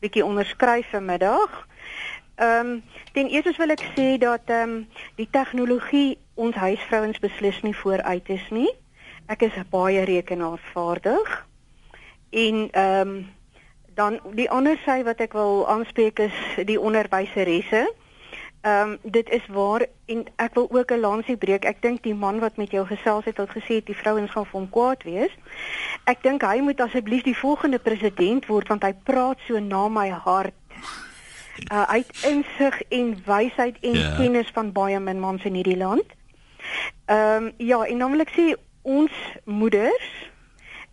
[0.00, 1.66] bietjie onderskryf vanmiddag.
[2.34, 7.62] Ehm um, ten eers wil ek sê dat ehm um, die tegnologie ons huisvrouens beslis
[7.62, 8.72] nie vooruit is nie.
[9.26, 11.46] Ek is baie rekenaarvaardig.
[12.30, 13.30] En ehm um,
[13.94, 17.86] dan die ander sy wat ek wil aanspreek is die onderwyseresse.
[18.62, 21.64] Ehm um, dit is waar en ek wil ook 'n lansie breek.
[21.64, 24.60] Ek dink die man wat met jou gesels het, het gesê die vrouens gaan vir
[24.60, 25.34] hom kwaad wees.
[26.04, 30.08] Ek dink hy moet asseblief die volgende president word want hy praat so na my
[30.08, 30.54] hart.
[31.72, 34.10] Uh, uit insig en wysheid en yeah.
[34.10, 34.16] Ja.
[34.16, 36.06] kennis van baie min mans in hierdie land.
[37.04, 39.12] Ehm um, ja, en ek sê ons
[39.44, 40.30] moeders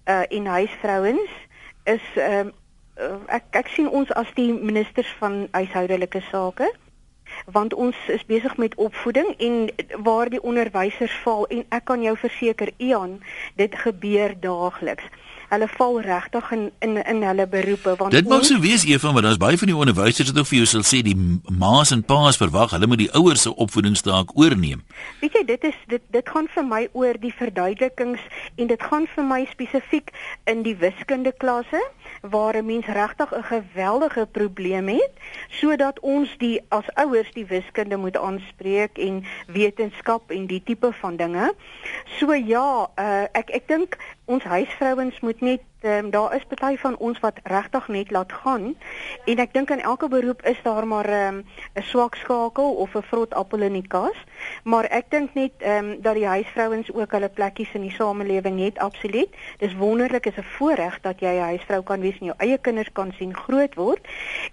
[0.05, 1.29] uh en huisvrouens
[1.83, 2.49] is ehm
[2.97, 6.73] um, ek ek sien ons as die ministers van huishoudelike sake
[7.45, 9.69] want ons is besig met opvoeding en
[10.03, 13.21] waar die onderwysers val en ek kan jou verseker Ian
[13.55, 15.03] dit gebeur daagliks
[15.49, 19.25] hulle val regtig in in in hulle beroepe want Dit mag so wees Eva maar
[19.25, 21.17] daar's baie van die onderwysers wat ook vir jou sal sê die
[21.49, 24.83] ma's en pa's verwag hulle moet die ouers se opvoedingstaak oorneem.
[25.21, 28.21] Weet jy dit is dit dit gaan vir my oor die verduidelikings
[28.55, 30.13] en dit gaan vir my spesifiek
[30.45, 31.81] in die wiskunde klasse
[32.21, 35.13] waar 'n mens regtig 'n geweldige probleem het
[35.49, 41.15] sodat ons die as ouers die wiskunde moet aanspreek en wetenskap en die tipe van
[41.15, 41.53] dinge.
[42.19, 43.97] So ja, uh, ek ek dink
[44.29, 48.75] ons huisvrouens moet net um, daar is party van ons wat regtig net laat gaan.
[49.25, 51.45] En ek dink in elke beroep is daar maar ehm, 'n
[51.81, 54.17] um, swak skakel of 'n vrot appel in die kas.
[54.63, 58.77] Maar ek dink net um, dat die huisvrouens ook hulle plekkies in die samelewing het
[58.77, 59.29] absoluut.
[59.57, 62.91] Dis wonderlik is 'n voorreg dat jy 'n huisvrou kan wees en jou eie kinders
[62.91, 64.07] kan sien groot word.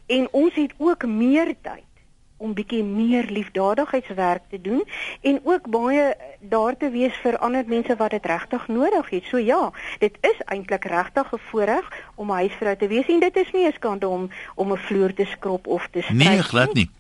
[0.07, 1.86] En ons het ook meer tyd
[2.37, 4.83] om bietjie meer liefdadigheidswerk te doen
[5.21, 9.25] en ook baie daar te wees vir ander mense wat dit regtig nodig het.
[9.31, 13.37] So ja, dit is eintlik regtig 'n voorreg om 'n huisvrou te wees en dit
[13.37, 16.29] is nie 'n skande om om 'n vloer te skrob of te stryk nie.
[16.29, 16.91] Nee, glad nie.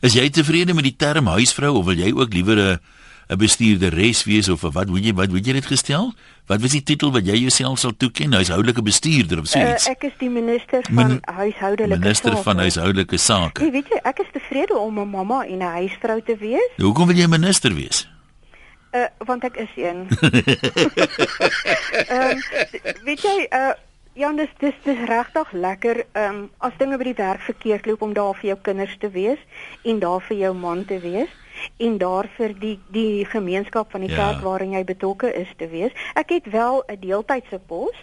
[0.00, 2.80] Is jy tevrede met die term huisvrou of wil jy ook liewer 'n
[3.28, 6.12] 'n bestuurderes wees of wat moet jy wat moet jy dit gestel?
[6.46, 8.32] Wat was die titel wat jy jouself sal toeken?
[8.32, 9.86] Huishoudelike bestuurder of so eh, iets?
[9.86, 12.42] Uh, ek is die minister van Min huishoudelike minister sake.
[12.42, 13.62] van huishoudelike sake.
[13.62, 16.70] Nee, weet jy, ek is tevrede om 'n mamma en 'n huisvrou te wees.
[16.76, 18.08] Hoekom wil jy minister wees?
[18.92, 20.06] Uh want ek is een.
[22.08, 22.42] Ehm um,
[23.04, 23.72] weet jy uh
[24.14, 28.02] Ja, dis dis dis regtig lekker ehm um, as dinge by die werk verkeerd loop
[28.02, 29.40] om daar vir jou kinders te wees
[29.82, 31.32] en daar vir jou man te wees
[31.76, 34.16] en daar vir die die gemeenskap van die ja.
[34.16, 35.92] kerk waarin jy betrokke is te wees.
[36.14, 37.96] Ek het wel 'n deeltydse pos,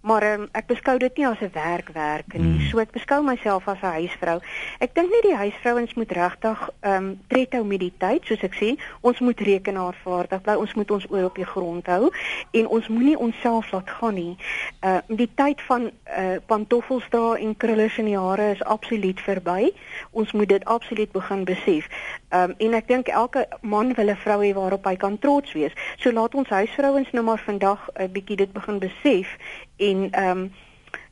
[0.00, 2.58] maar um, ek beskou dit nie as 'n werkwerk nie.
[2.58, 2.68] Mm.
[2.70, 4.40] So ek beskou myself as 'n huisvrou.
[4.78, 8.54] Ek dink nie die huisvrouens moet regtig ehm um, trethou met die tyd, soos ek
[8.54, 12.10] sê, ons moet rekenaarvaardig bly, ons moet ons oor op die grond hou
[12.50, 14.36] en ons moenie onsself laat gaan nie.
[14.82, 19.72] Uh die tyd van uh pantoffels dra en krullers in die hare is absoluut verby.
[20.10, 21.88] Ons moet dit absoluut begin besef.
[22.28, 25.52] Ehm um, en ek dink elke man wil 'n vrou hê waarop hy kan trots
[25.52, 25.72] wees.
[25.96, 29.36] So laat ons huisvrouens nou maar vandag 'n uh, bietjie dit begin besef
[29.80, 30.50] en ehm um,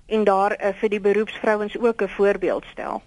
[0.09, 3.03] en daar uh, vir die beroepsvrouens ook 'n voorbeeld stel.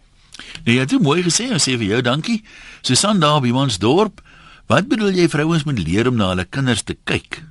[0.66, 2.44] Nee, jy het mooi gesê, ons sê vir jou dankie.
[2.82, 4.22] Susan daar by ons dorp.
[4.68, 7.42] Wat bedoel jy vrouens moet leer om na hulle kinders te kyk?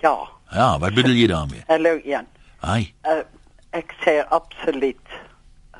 [0.00, 0.16] Ja.
[0.50, 1.62] Ja, wat bedoel jy daarmee?
[1.72, 2.26] Hallo Jan.
[2.60, 2.92] Hi.
[3.04, 3.22] Uh,
[3.70, 5.06] ek sê absoluut.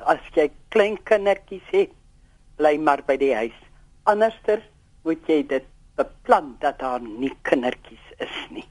[0.05, 1.91] As jy klein kindertjies het,
[2.55, 3.59] bly maar by die huis.
[4.03, 4.61] Anderster
[5.03, 8.65] moet jy dit beplan dat daar nie kindertjies is nie.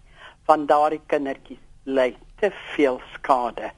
[0.46, 3.70] Van daardie kindertjies ly te veel skade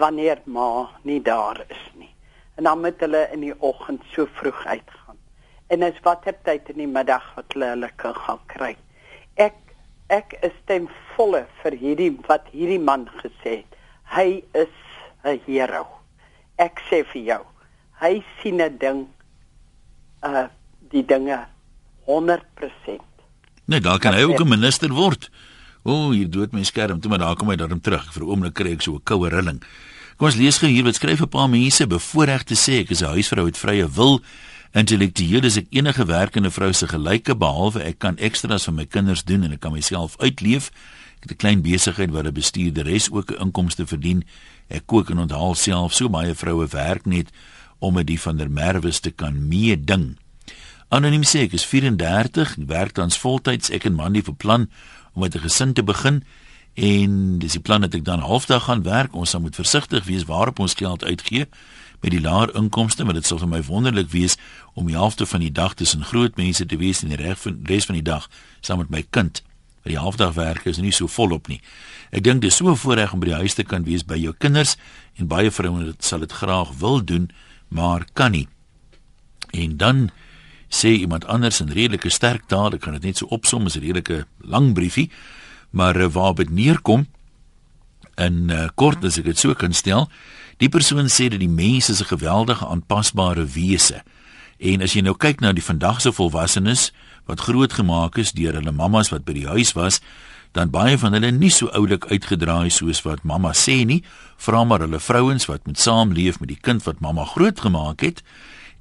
[0.00, 2.10] wanneer ma nie daar is nie.
[2.56, 5.18] En dan moet hulle in die oggend so vroeg uitgaan.
[5.72, 8.74] En as watter tyd in die middag wat hulle hulle kan gaan kry.
[9.40, 9.56] Ek
[10.12, 13.78] ek is ten volle vir hierdie wat hierdie man gesê het.
[14.12, 14.74] Hy is
[15.24, 15.86] 'n hero.
[16.58, 17.42] Ek sê vir jou,
[18.00, 19.06] hy sien 'n ding
[20.22, 20.48] uh
[20.92, 21.46] die dinge
[22.04, 23.00] 100%.
[23.64, 25.30] Nee, daar kan hy ook 'n minister word.
[25.82, 28.06] O, hier dood my skerm, toe maar daar kom hy daarom terug.
[28.14, 29.60] Vir 'n oomblik kry ek so 'n koue rilling.
[30.16, 33.02] Kom ons lees gou hier wat skryf 'n paar mense bevoorreg te sê ek is
[33.02, 34.20] 'n huisvrou met vrye wil.
[34.72, 39.24] Intellektueel is ek enige werkende vrou se gelyke behalwe ek kan ekstra's vir my kinders
[39.24, 40.70] doen en ek kan myself uitleef.
[41.22, 44.24] Ek het 'n klein besigheid waar 'n bestuurder res ook 'n inkomste verdien.
[44.68, 45.94] Ek kook en onthaal self.
[45.94, 47.30] So baie vroue werk net
[47.78, 50.16] om met die van der Merwes te kan meeding.
[50.88, 54.68] Anoniem sê ek is 34, werk tans voltyds ek en man die beplan
[55.12, 56.24] om met 'n gesin te begin
[56.74, 59.14] en dis die plan dat ek dan halfdag gaan werk.
[59.14, 61.46] Ons moet versigtig wees waarop ons geld uitgee
[62.00, 64.36] met die laer inkomste, maar dit sal vir my wonderlik wees
[64.74, 67.60] om die helfte van die dag tussen groot mense te wees en die res van
[67.64, 69.42] res van die dag saam met my kind.
[69.82, 71.60] Maar die halfdag werk is nie so volop nie.
[72.10, 74.76] Ek dink dis so voorreg om by die huis te kan wees by jou kinders
[75.18, 77.30] en baie vrouens sal dit graag wil doen,
[77.68, 78.48] maar kan nie.
[79.52, 80.10] En dan
[80.72, 83.84] sê iemand anders in redelike sterk taal, ek kan dit net so opsom as 'n
[83.84, 85.10] redelike lang briefie,
[85.70, 87.06] maar uh, waar dit neerkom
[88.16, 90.08] in uh, kort as ek dit so kan stel,
[90.56, 94.02] die persoon sê dat die mens is 'n geweldige aanpasbare wese.
[94.58, 96.92] En as jy nou kyk na die vandagse volwassenes
[97.26, 100.00] wat grootgemaak is deur hulle mammas wat by die huis was,
[100.52, 104.02] dan baie van hulle nie so oulik uitgedraai soos wat mamma sê nie,
[104.36, 108.22] vra maar hulle vrouens wat moet saamleef met die kind wat mamma grootgemaak het.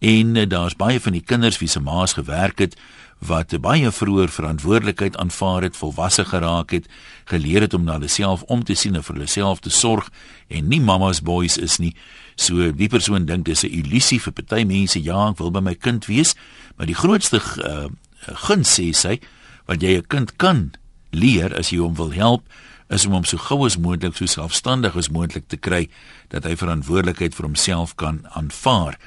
[0.02, 2.76] En uh, daar's baie van die kinders wie se ma's gewerk het
[3.22, 6.88] wat baie vroeër verantwoordelikheid aanvaar het, volwasse geraak het,
[7.30, 10.10] geleer het om na hulle self om te sien en vir hulle self te sorg
[10.50, 11.94] en nie mamma's boys is nie.
[12.34, 15.04] So die persoon dink dis 'n illusie vir party mense.
[15.04, 16.34] Ja, ek wil by my kind wees,
[16.78, 17.94] maar die grootste uh,
[18.48, 19.20] guns sê sy
[19.68, 20.72] wat jy 'n kind kan
[21.12, 22.44] leer as jy hom wil help
[22.90, 25.90] is om hom so gou as moontlik so selfstandig as moontlik te kry
[26.30, 28.98] dat hy verantwoordelikheid vir homself kan aanvaar.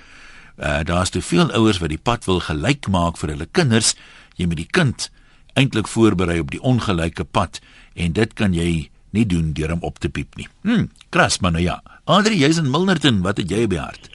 [0.56, 3.94] Uh, Daar's te veel ouers wat die pad wil gelyk maak vir hulle kinders.
[4.38, 5.10] Jy moet die kind
[5.54, 7.60] eintlik voorberei op die ongelyke pad
[7.94, 10.48] en dit kan jy nie doen deur hom op te piep nie.
[10.62, 11.82] Hm, kras maar nou ja.
[12.04, 14.10] Adri, jy's in Milnerton, wat het jy die hart?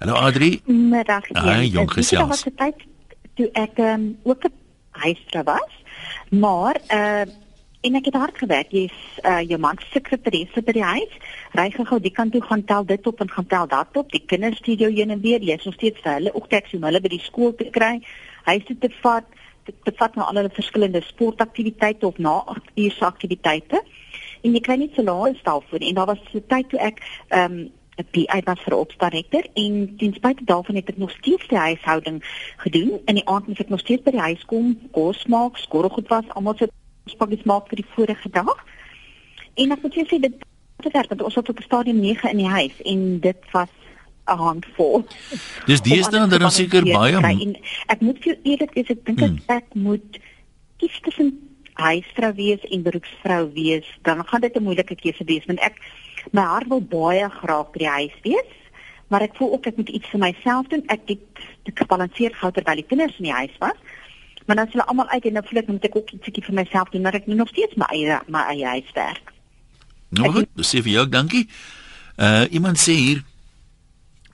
[0.00, 0.60] Hallo Adri.
[0.66, 1.28] Middag.
[1.38, 2.20] Ah, jong gesels.
[2.20, 2.86] Dit was 'n tyd
[3.34, 4.52] toe ek um, ook 'n
[4.90, 5.72] huisvrou was,
[6.30, 7.24] maar uh
[7.80, 8.72] en ek het hard gewerk.
[8.74, 11.14] Jy's uh jou man se sekretaresse by die huis.
[11.56, 14.10] Ry gou die kant toe gaan tel dit op en gaan tel dat op.
[14.12, 15.40] Die kinders stuur jou heen en weer.
[15.40, 18.00] Jy's nog steeds vir hulle ook teks om hulle by die skool te kry.
[18.44, 19.26] Huis toe te vat,
[19.64, 23.82] te, vat na al hulle verskillende sportaktiwiteite of na 8 uur se aktiwiteite.
[24.44, 27.00] En jy kry net so lae stel voor en daar was 'n tyd toe ek
[27.32, 31.58] um, 'n PI was vir opstarter en ten spyte daarvan het ek nog steeds die
[31.58, 32.20] huishouding
[32.56, 33.00] gedoen.
[33.04, 36.28] In die aand moet ek nog steeds by die huis kom, kos maak, skorrelgoed was,
[36.28, 36.68] almal se
[37.06, 38.56] spaghetti maak vir die vorige dag.
[39.54, 40.34] En ek moet jou sê dit
[40.80, 43.72] het werk want ons het op die stadium 9 in die huis en dit was
[44.26, 45.04] 'n handvol.
[45.66, 49.38] Dis deesdae dan dan seker baie en ek moet vir eerlik wees, ek dink hmm.
[49.46, 50.20] ek moet
[50.76, 51.32] kies tussen
[51.74, 55.80] huisvrou wees en beroepsvrou wees, dan gaan dit 'n moeilike keuse wees want ek
[56.32, 58.52] my hart wil baie graag by die huis wees,
[59.08, 60.82] maar ek voel ook ek moet iets vir myself doen.
[60.86, 63.78] Ek het dit gebalanseer gehou terwyl die kinders in die huis was.
[64.50, 66.88] Maar dan hulle almal uit en nou voel ek moet ek ook ietsie vir myself
[66.90, 69.28] doen, maar ek moet nog steeds my eie my eie huis werk.
[70.18, 71.44] Nou goed, dis vir jou, dankie.
[72.18, 73.20] Uh iemand sê hier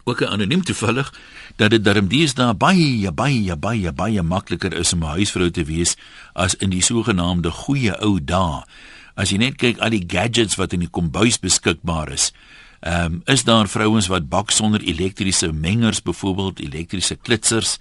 [0.08, 1.10] ook anoniem toevallig
[1.60, 5.64] dat dit darm dies daar baie baie baie baie makliker is om 'n huisvrou te
[5.68, 5.96] wees
[6.32, 8.64] as in die sogenaamde goeie ou dae.
[9.20, 12.32] As jy net kyk al die gadgets wat in die kombuis beskikbaar is.
[12.80, 17.78] Ehm um, is daar vrouens wat bak sonder elektriese mengers byvoorbeeld elektriese klitsers.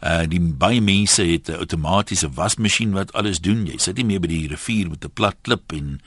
[0.00, 3.66] Uh die baie mense het 'n outomatiese wasmasjien wat alles doen.
[3.66, 6.00] Jy sit nie meer by die rivier met 'n plat klip en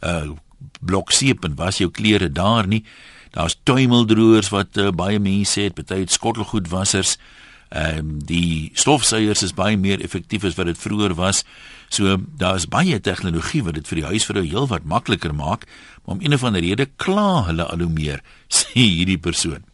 [0.00, 0.30] uh
[0.80, 2.84] blok seep en was jou klere daar nie.
[3.30, 7.16] Daar's tuimeldroërs wat uh, baie mense het, baie skottelgoedwassers.
[7.72, 11.44] Ehm um, die stofsuiers is baie meer effektief as wat dit vroeër was.
[11.88, 15.64] So daar's baie tegnologie wat dit vir die huisvrou heelwat makliker maak,
[16.04, 18.20] maar om een of ander rede kla hulle al hoe meer,
[18.60, 19.64] sê hierdie persoon.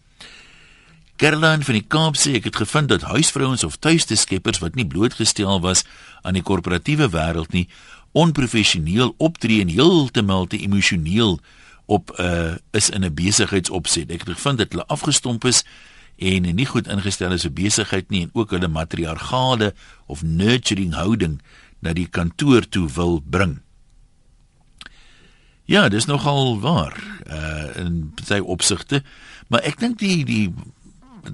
[1.19, 4.87] Caroline van die Kaap sê ek het gevind dat huisvrouens of tuiste skeppers wat nie
[4.87, 5.83] blootgestel was
[6.23, 7.65] aan die korporatiewe wêreld nie,
[8.15, 11.41] onprofessioneel optree en heeltemal te emosioneel
[11.91, 14.11] op 'n uh, is in 'n besigheidsopset.
[14.15, 15.65] Ek het gevind dat hulle afgestomp is
[16.17, 19.75] en nie goed ingestel is op besigheid nie en ook hulle matriargale
[20.07, 21.43] of nurturing houding
[21.79, 23.59] na die kantoor toe wil bring.
[25.65, 29.03] Ja, dis nogal waar uh in baie opsigte,
[29.49, 30.55] maar ek dink die die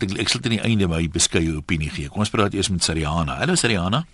[0.02, 2.08] ek ek sal teen die einde my beskeie opinie gee.
[2.08, 3.38] Kom ons praat eers met Sariana.
[3.40, 4.04] Hallo Sariana.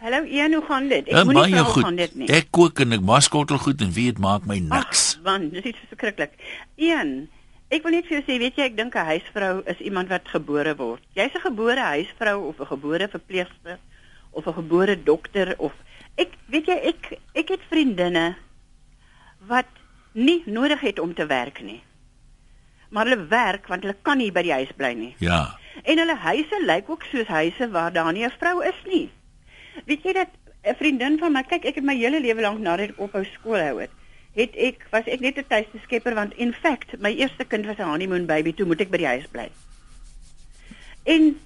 [0.00, 1.06] Hallo Ian, hoe gaan dit?
[1.08, 2.28] Ek ja, moenie vra hoe gaan dit nie.
[2.28, 5.04] Ek kook en ek maskottel goed en wie dit maak my niks.
[5.16, 6.36] Ach, man, dis iets verskriklik.
[6.76, 7.14] Ian,
[7.72, 10.28] ek wil net vir jou sê, weet jy, ek dink 'n huisvrou is iemand wat
[10.28, 11.02] gebore word.
[11.16, 13.78] Jy's 'n gebore huisvrou of 'n gebore verpleegster
[14.32, 15.72] of 'n gebore dokter of
[16.16, 18.36] ek weet jy ek ek het vriendinne
[19.48, 19.68] wat
[20.12, 21.82] nie nodig het om te werk nie.
[22.88, 25.14] Maar hulle werk want hulle kan nie by die huis bly nie.
[25.18, 25.58] Ja.
[25.84, 29.10] En hulle huise lyk ook soos huise waar daar nie 'n vrou is nie.
[29.84, 30.28] Weet jy dat
[30.64, 33.60] 'n vriendin van my, kyk ek het my hele lewe lank nadat ek ophou skool
[33.60, 33.90] hou het,
[34.34, 37.78] het ek was ek net 'n tuiste skepper want in feite my eerste kind was
[37.78, 39.48] 'n honeymoon baby, toe moet ek by die huis bly.
[41.04, 41.38] En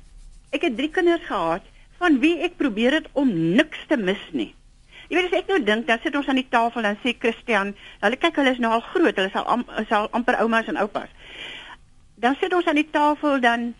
[0.50, 1.62] ek het drie kinders gehad
[1.98, 4.54] van wie ek probeer het om niks te mis nie.
[5.10, 7.74] Jy weet as ek nou dink, dan sit ons aan die tafel dan sê Christian,
[8.00, 10.68] hulle kyk hulle is nou al groot, hulle is al am, is al amper oumas
[10.70, 11.10] en oupas.
[12.20, 13.70] Dan sit ons aan die tafel dan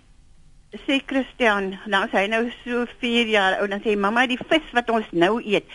[0.86, 4.68] sê Christian, nou sê hy nou so 4 jaar oud, dan sê mamma die vis
[4.76, 5.66] wat ons nou eet,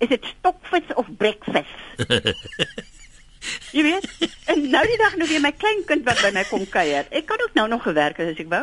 [0.00, 1.72] is dit stokvis of brekvis?
[3.76, 4.06] Jy weet,
[4.48, 7.04] en nou die dag nou weer my klein kind wat by my kom kuier.
[7.12, 8.62] Ek kan ook nou nog gewerk as ek wou.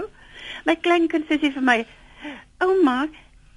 [0.65, 1.78] My kleinkind sê vir my,
[2.65, 3.06] "Ouma,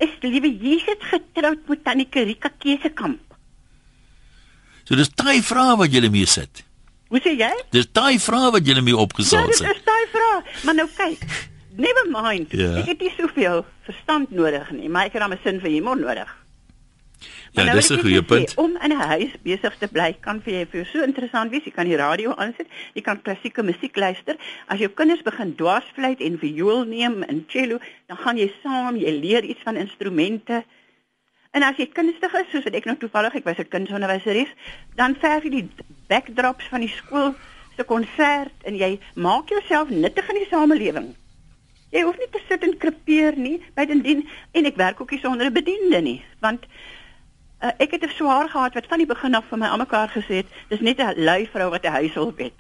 [0.05, 3.23] is liewe Jesus getroud met Tannie Karika Kesekamp?"
[4.85, 6.64] So dis daai vrae wat jy mee sit.
[7.14, 7.53] Hoe sê jy?
[7.70, 9.77] Dis daai vrae wat jy mee Ja, opgesal dit het.
[9.77, 10.48] is daai vraag.
[10.66, 11.20] Maar nou kyk.
[11.79, 12.50] Never mind.
[12.50, 12.72] Ja.
[12.81, 15.96] Ek het nie soveel verstand nodig nie, maar ek het dan 'n sin vir humor
[15.96, 16.27] nodig.
[17.55, 18.55] Maar Ja, nou dis 'n goeie net sê, punt.
[18.57, 21.64] Om in 'n huis besig te bly kan vir jou vir jou so interessant wees.
[21.64, 24.37] Jy kan die radio aansit, jy kan klassieke musiek luister.
[24.66, 29.11] As jou kinders begin dwarsfluit en viool neem en cello, dan gaan jy saam, jy
[29.20, 30.64] leer iets van instrumente.
[31.55, 34.51] En as jy kunstig is, soos wat ek nou toevallig, ek was 'n kunsonderwyseres,
[34.99, 35.69] dan verf jy die
[36.09, 37.35] backdrops van die skool
[37.77, 41.14] se konsert en jy maak jouself nuttig in die samelewing.
[41.95, 45.47] Jy hoef nie te sit en krepeer nie, buitendien en ek werk ook nie sonder
[45.47, 46.67] 'n bediende nie, want
[47.62, 50.43] uh, ek het 'n swaar gehad wat van die begin af vir my almekaar gesê
[50.43, 52.59] het, dis net 'n lui vrou wat 'n huishulp het.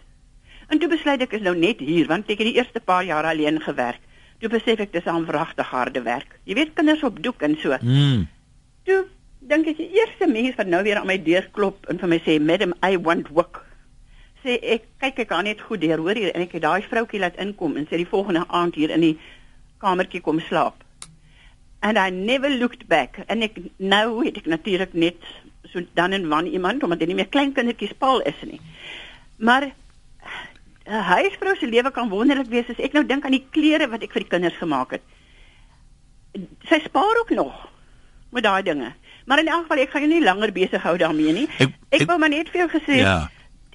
[0.68, 3.24] En toe besluit ek is nou net hier want ek het die eerste paar jaar
[3.24, 4.00] alleen gewerk.
[4.38, 6.38] Toe besef ek dis aanvragtig harde werk.
[6.44, 7.76] Jy weet kinders op doek en so.
[7.80, 8.28] Mm.
[8.84, 9.04] Toe
[9.48, 12.18] dink ek die eerste mens wat nou weer aan my deur klop en vir my
[12.24, 13.64] sê, "Madam, I want work."
[14.44, 17.20] Sê ek, kyk ek kan net goed deur hoor hier en ek het daai vroutjie
[17.20, 19.18] laat inkom en sê die volgende aand hier in die
[19.78, 20.74] kamertjie kom slaap.
[21.80, 23.18] And I never looked back.
[23.26, 25.16] En ek nou het ek natuurlik net
[25.72, 28.60] so dan en wan iemand omdat hy nie meer klein kindertjies paal is nie.
[29.36, 29.72] Maar
[30.86, 34.02] 'n huisvrou se lewe kan wonderlik wees as ek nou dink aan die klere wat
[34.02, 35.02] ek vir die kinders gemaak het.
[36.68, 37.73] Sy spaar ook nog
[38.34, 38.92] met daai dinge.
[39.26, 41.46] Maar in elk geval ek gaan jou nie langer besig hou daarmee nie.
[41.58, 43.30] Ek- Ek, ek- wou maar net vir jou gesê Ja.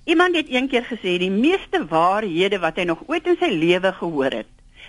[0.09, 4.31] Iemand het eendag gesê die meeste waarhede wat hy nog ooit in sy lewe gehoor
[4.31, 4.47] het,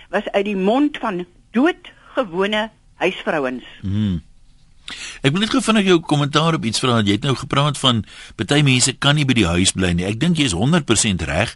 [0.09, 2.69] was uit die mond van doodgewone
[3.01, 3.63] huisvrouens.
[3.81, 4.21] Mm.
[5.23, 6.99] Ek wil net gou vinnig jou kommentaar op iets vra.
[7.05, 8.03] Jy het nou gepraat van
[8.35, 10.05] party mense kan nie by die huis bly nie.
[10.09, 11.53] Ek dink jy is 100% reg.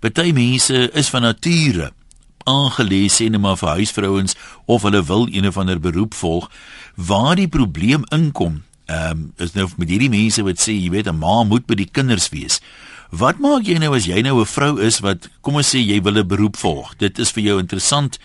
[0.00, 1.90] Party mense is van nature
[2.46, 6.50] aangelees sê net maar vir huisvrouens of hulle wil een of ander beroep volg
[6.96, 8.62] waar die probleem inkom.
[8.86, 11.74] Ehm um, is nou met hierdie mense wat sê jy weet 'n ma moet by
[11.74, 12.60] die kinders wees.
[13.10, 16.02] Wat maak jy nou as jy nou 'n vrou is wat kom ons sê jy
[16.02, 16.96] wil 'n beroep volg.
[16.98, 18.18] Dit is vir jou interessant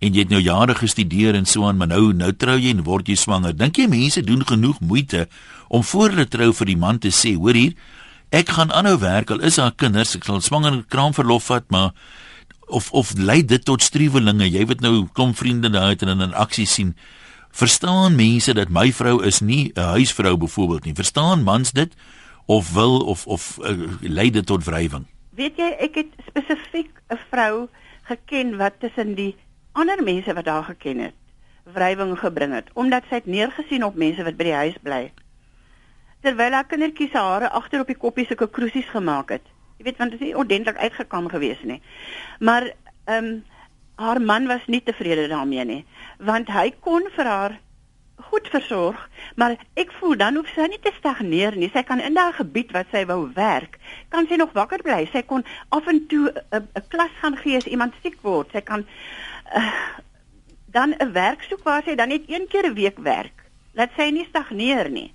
[0.00, 2.82] en jy het nou jare gestudeer en so aan, maar nou nou trou jy en
[2.82, 3.56] word jy swanger.
[3.56, 5.28] Dink jy mense doen genoeg moeite
[5.68, 7.74] om voor hulle trou vir die man te sê, hoor hier,
[8.30, 11.92] ek gaan aanhou werk al is haar kinders, ek sal swanger kraamverlof vat, maar
[12.72, 14.48] of of lei dit tot struwelinge.
[14.50, 16.96] Jy weet nou kom vriende daar uit en dan in aksie sien.
[17.52, 20.94] Verstaan mense dat my vrou is nie 'n huisvrou byvoorbeeld nie.
[20.94, 21.92] Verstaan mans dit
[22.46, 25.06] of wil of of uh, lei dit tot wrywing?
[25.30, 27.68] Weet jy, ek het spesifiek 'n vrou
[28.02, 29.36] geken wat tussen die
[29.72, 31.14] ander mense wat daar geken het,
[31.64, 35.12] wrywing gebring het omdat sy het neergesien op mense wat by die huis bly.
[36.22, 39.46] Terwyl haar kindertjie se hare agter op die koppie sulke kroesies gemaak het.
[39.82, 41.80] Jy weet want dit is nie ordentlik uitgekam gewees nie.
[42.38, 42.70] Maar
[43.10, 43.32] ehm um,
[44.02, 45.84] haar man was nie tevrede daarmee nie,
[46.18, 47.56] want hy kon vir haar
[48.30, 49.00] goed versorg,
[49.34, 51.68] maar ek voel dan hoef sy nie te stagneer nie.
[51.74, 53.78] Sy kan in daai gebied wat sy wou werk,
[54.14, 55.02] kan sy nog wakker bly.
[55.10, 55.42] Sy kon
[55.74, 58.54] af en toe 'n 'n klas gaan gee as iemand siek word.
[58.54, 58.86] Sy kan
[59.56, 59.72] uh,
[60.66, 63.42] dan 'n werk soek waar sy dan net een keer 'n week werk.
[63.74, 65.12] Laat sy nie stagneer nie.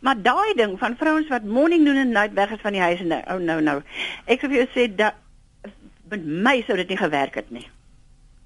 [0.00, 3.00] Maar daai ding van vrouens wat morning noon en night weg is van die huis
[3.00, 3.78] en nou, oh nou nou.
[4.24, 5.14] Ek sou vir jou sê dat
[6.08, 7.66] met my sou dit nie gewerk het nie.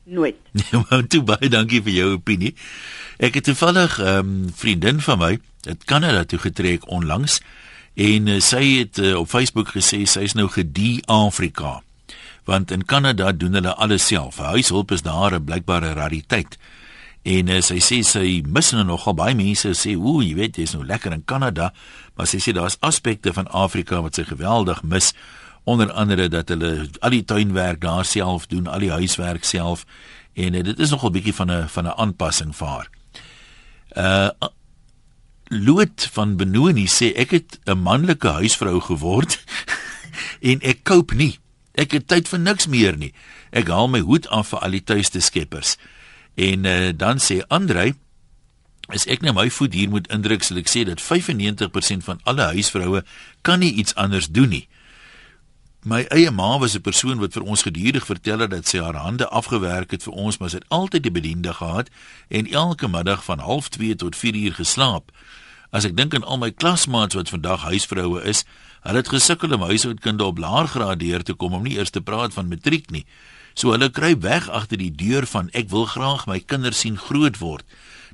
[0.05, 0.37] Nooit.
[0.53, 2.55] Nee, maar toe baie dankie vir jou opinie.
[3.21, 7.41] Ek het toevallig 'n um, vriendin van my, dit Kanada toe getrek onlangs
[7.95, 11.83] en uh, sy het uh, op Facebook gesê sy's nou gedie-Afrika.
[12.45, 14.37] Want in Kanada doen hulle alles self.
[14.37, 16.59] Huishulp is daar 'n blykbare rariteit.
[17.23, 20.73] En uh, sy sê sy mis nou nogal baie mense sê, "Ooh, jy weet, jy's
[20.73, 21.73] nou lekker in Kanada,"
[22.17, 25.13] maar sy sê daar's aspekte van Afrika wat sy geweldig mis
[25.65, 29.85] onder andere dat hulle al die tuinwerk daar self doen, al die huiswerk self
[30.35, 32.89] en uh, dit is nogal bietjie van 'n van 'n aanpassing vir haar.
[33.97, 34.49] Uh
[35.53, 39.45] Loot van Benoni sê ek het 'n manlike huisvrou geword
[40.51, 41.39] en ek koop nie.
[41.75, 43.13] Ek het tyd vir niks meer nie.
[43.51, 45.77] Ek haal my hoed af vir al die tuiste skeppers.
[46.41, 47.93] En uh, dan sê Andrei
[48.91, 52.49] As ek nou my voet hier moet indruk, sal ek sê dat 95% van alle
[52.57, 53.05] huisvroue
[53.47, 54.65] kan nie iets anders doen nie.
[55.87, 58.99] My eie ma was 'n persoon wat vir ons gedurig vertel het dat sy haar
[58.99, 61.89] hande afgewerk het vir ons, maar sy het altyd die bediende gehad
[62.29, 65.13] en elke middag van 0.30 tot 4 uur geslaap.
[65.71, 68.45] As ek dink aan al my klasmaats wat vandag huisvroue is,
[68.83, 72.01] hulle het gesukkel om huishoudkunde op laer graad deur te kom om nie eers te
[72.01, 73.07] praat van matriek nie.
[73.61, 77.37] So hulle kruip weg agter die deur van ek wil graag my kinders sien groot
[77.43, 77.67] word.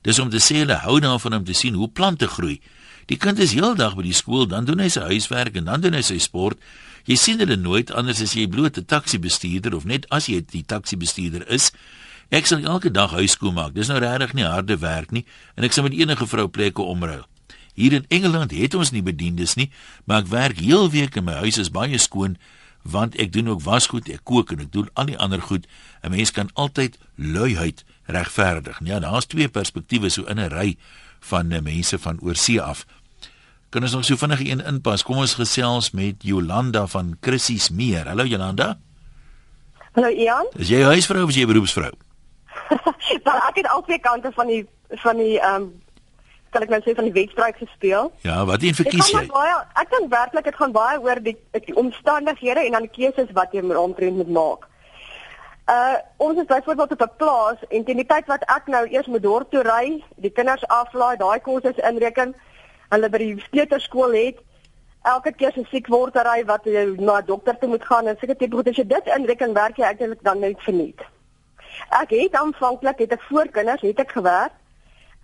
[0.02, 2.56] Dis om te sê hulle hou daarvan om te sien hoe plante groei.
[3.06, 5.94] Die kind is heeldag by die skool, dan doen hy sy huiswerk en dan doen
[5.94, 6.58] hy sy sport.
[7.06, 10.42] Jy sien hulle nooit anders as jy bloot 'n taxi bestuurder of net as jy
[10.42, 11.70] die taxi bestuurder is.
[12.30, 13.74] Ek sal elke dag huis skoon maak.
[13.74, 15.24] Dis nou regtig nie harde werk nie
[15.54, 17.22] en ek sal met enige vrou plekke omruil.
[17.74, 19.70] Hier in Engeland het ons nie bediendes nie,
[20.06, 22.36] maar ek werk heel week en my huis is baie skoon
[22.90, 25.66] want ek doen ook wasgoed, ek kook en ek doen al die ander goed.
[26.02, 28.80] 'n Mens kan altyd luiheid regverdig.
[28.84, 30.76] Ja, daar's twee perspektiewe so in 'n ry
[31.20, 32.86] van eh, mense van oorsee af.
[33.68, 35.02] Kan ons nog so vinnig een inpas?
[35.02, 38.06] Kom ons gesels met Jolanda van Chrissies Meer.
[38.06, 38.78] Hallo Jolanda.
[39.92, 40.46] Hallo Ian.
[40.54, 41.92] Is jy huisvrou of is jy beroepsvrou?
[43.24, 44.66] maar ek het al twee kante van die
[45.02, 45.84] van die ehm um,
[46.56, 48.08] kan ek nou sê van die wedstryd gespeel.
[48.24, 49.26] Ja, wat een verkies jy?
[49.32, 51.36] Baie, ek dink werklik dit gaan baie oor die,
[51.68, 54.66] die omstandighede en dan die keuses wat jy omtrent moet maak.
[55.66, 59.06] Uh ons is byvoorbeeld op 'n plaas en teen die tyd wat ek nou eers
[59.06, 62.34] moet dorp toe ry, die kinders aflaai, daai kursus inreken,
[62.88, 64.38] hulle by die kleuterskool het,
[65.02, 68.16] elke keer se siek word ry wat jy na 'n dokter toe moet gaan en
[68.20, 71.02] seker tipe goed as jy dit inreken, werk jy eintlik dan net verniet.
[71.90, 74.52] Ek het aanvanklik het ek voor kinders het ek gewerk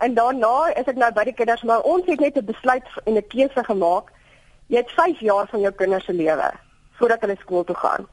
[0.04, 3.16] en daarna is ek nou by die kinders, maar ons het net 'n besluit en
[3.16, 4.12] 'n keuse gemaak.
[4.66, 6.50] Jy het 5 jaar van jou kinders se lewe
[6.98, 8.06] voordat hulle skool toe gaan.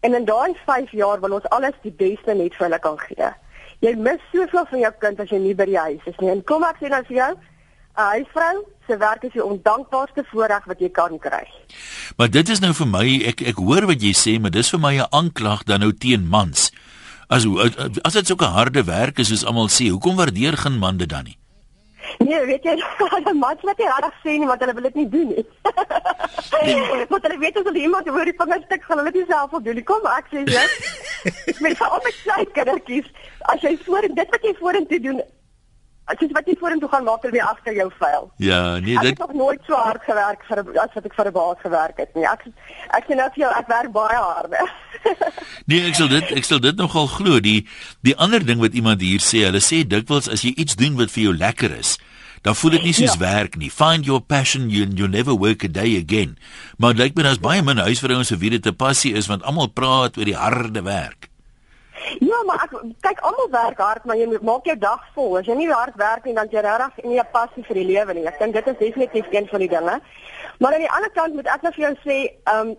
[0.00, 3.30] En in daai 5 jaar wil ons alles die beste net vir hulle kan gee.
[3.80, 6.30] Jy mis soveel van jou kind as jy nie by die huis is nie.
[6.30, 7.32] En kom ek sê nou vir jou,
[7.96, 11.44] 'n huisvrou se werk is die ondankbaarste voorreg wat jy kan kry.
[12.16, 14.80] Maar dit is nou vir my, ek ek hoor wat jy sê, maar dis vir
[14.80, 16.72] my 'n aanklag dan nou teen mans.
[17.28, 17.44] As
[18.04, 21.24] as dit 'n harde werk is soos almal sê, hoekom waardeer geen man dit dan
[21.24, 21.38] nie?
[22.18, 22.76] Nee, weet jy,
[23.14, 25.44] hulle maak net nie regtig sê nie wat hulle wil dit nie doen nie.
[27.10, 29.82] Want hulle weet as hulle iemand oor die vingerstuk gaan hulle dit self wil doen.
[29.90, 30.64] Kom ek sê jy.
[31.66, 33.10] met al met sy kindertjies,
[33.52, 35.22] as jy voor dit wat jy vorentoe doen,
[36.06, 38.26] as jy wat jy vorentoe gaan maak, weer agter jou vuil.
[38.42, 41.28] Ja, nee, dit Ek het nog nooit so hard gewerk vir as wat ek vir
[41.30, 42.24] 'n baas gewerk het nie.
[42.24, 42.46] Ek
[42.94, 44.54] ek sê nou vir jou, ek werk baie hard.
[45.70, 47.40] nee, ek sal dit ek sal dit nogal glo.
[47.40, 47.66] Die
[48.02, 51.10] die ander ding wat iemand hier sê, hulle sê dikwels as jy iets doen wat
[51.10, 51.98] vir jou lekker is,
[52.42, 53.22] dan voel dit nie soos ja.
[53.26, 53.70] werk nie.
[53.70, 56.38] Find your passion, you you never work a day again.
[56.78, 59.42] Maar dit lyk my daar's baie min huisvrouens vir wie dit 'n passie is want
[59.42, 61.30] almal praat oor die harde werk.
[62.20, 65.38] Ja, maar ek kyk almal werk hard, maar jy maak jou dag vol.
[65.38, 68.14] As jy nie hard werk nie, dan jy regtig nie 'n passie vir die lewe
[68.14, 68.26] nie.
[68.26, 70.00] Ek dink dit is definitief een van die dinge.
[70.58, 72.76] Maar aan die ander kant moet ek net vir jou sê, ehm um,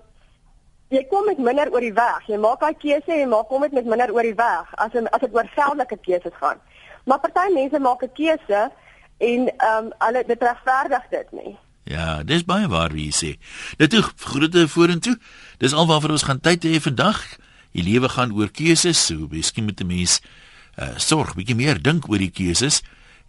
[0.90, 2.28] jy kom met minder oor die weg.
[2.28, 5.22] Jy maak daai keuse en jy maak kom met minder oor die weg as as
[5.22, 6.60] dit oor geldelike keuses gaan.
[7.06, 8.72] Maar party mense maak 'n keuse
[9.18, 11.58] en ehm um, hulle dit regverdig dit nie.
[11.84, 13.38] Ja, dis baie waar wie sê.
[13.78, 15.18] Dit groete vorentoe.
[15.58, 17.38] Dis alwaar ons gaan tyd hê vandag.
[17.78, 20.20] Die lewe gaan oor keuses, so miskien moet 'n mens
[20.78, 22.82] uh sorg, bietjie meer dink oor die keuses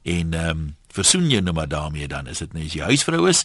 [0.04, 3.28] en ehm um, versoen jou nou maar daarmee dan is dit net as jy huisvrou
[3.28, 3.44] is.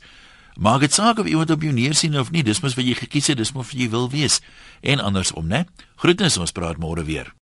[0.56, 3.28] Maak dit saak of iemand op jou neersien of nie, dis mos wat jy gekies
[3.28, 4.40] het, dis mos wat jy wil wees
[4.82, 5.66] en andersom, né?
[5.96, 7.34] Groetens, ons praat môre weer.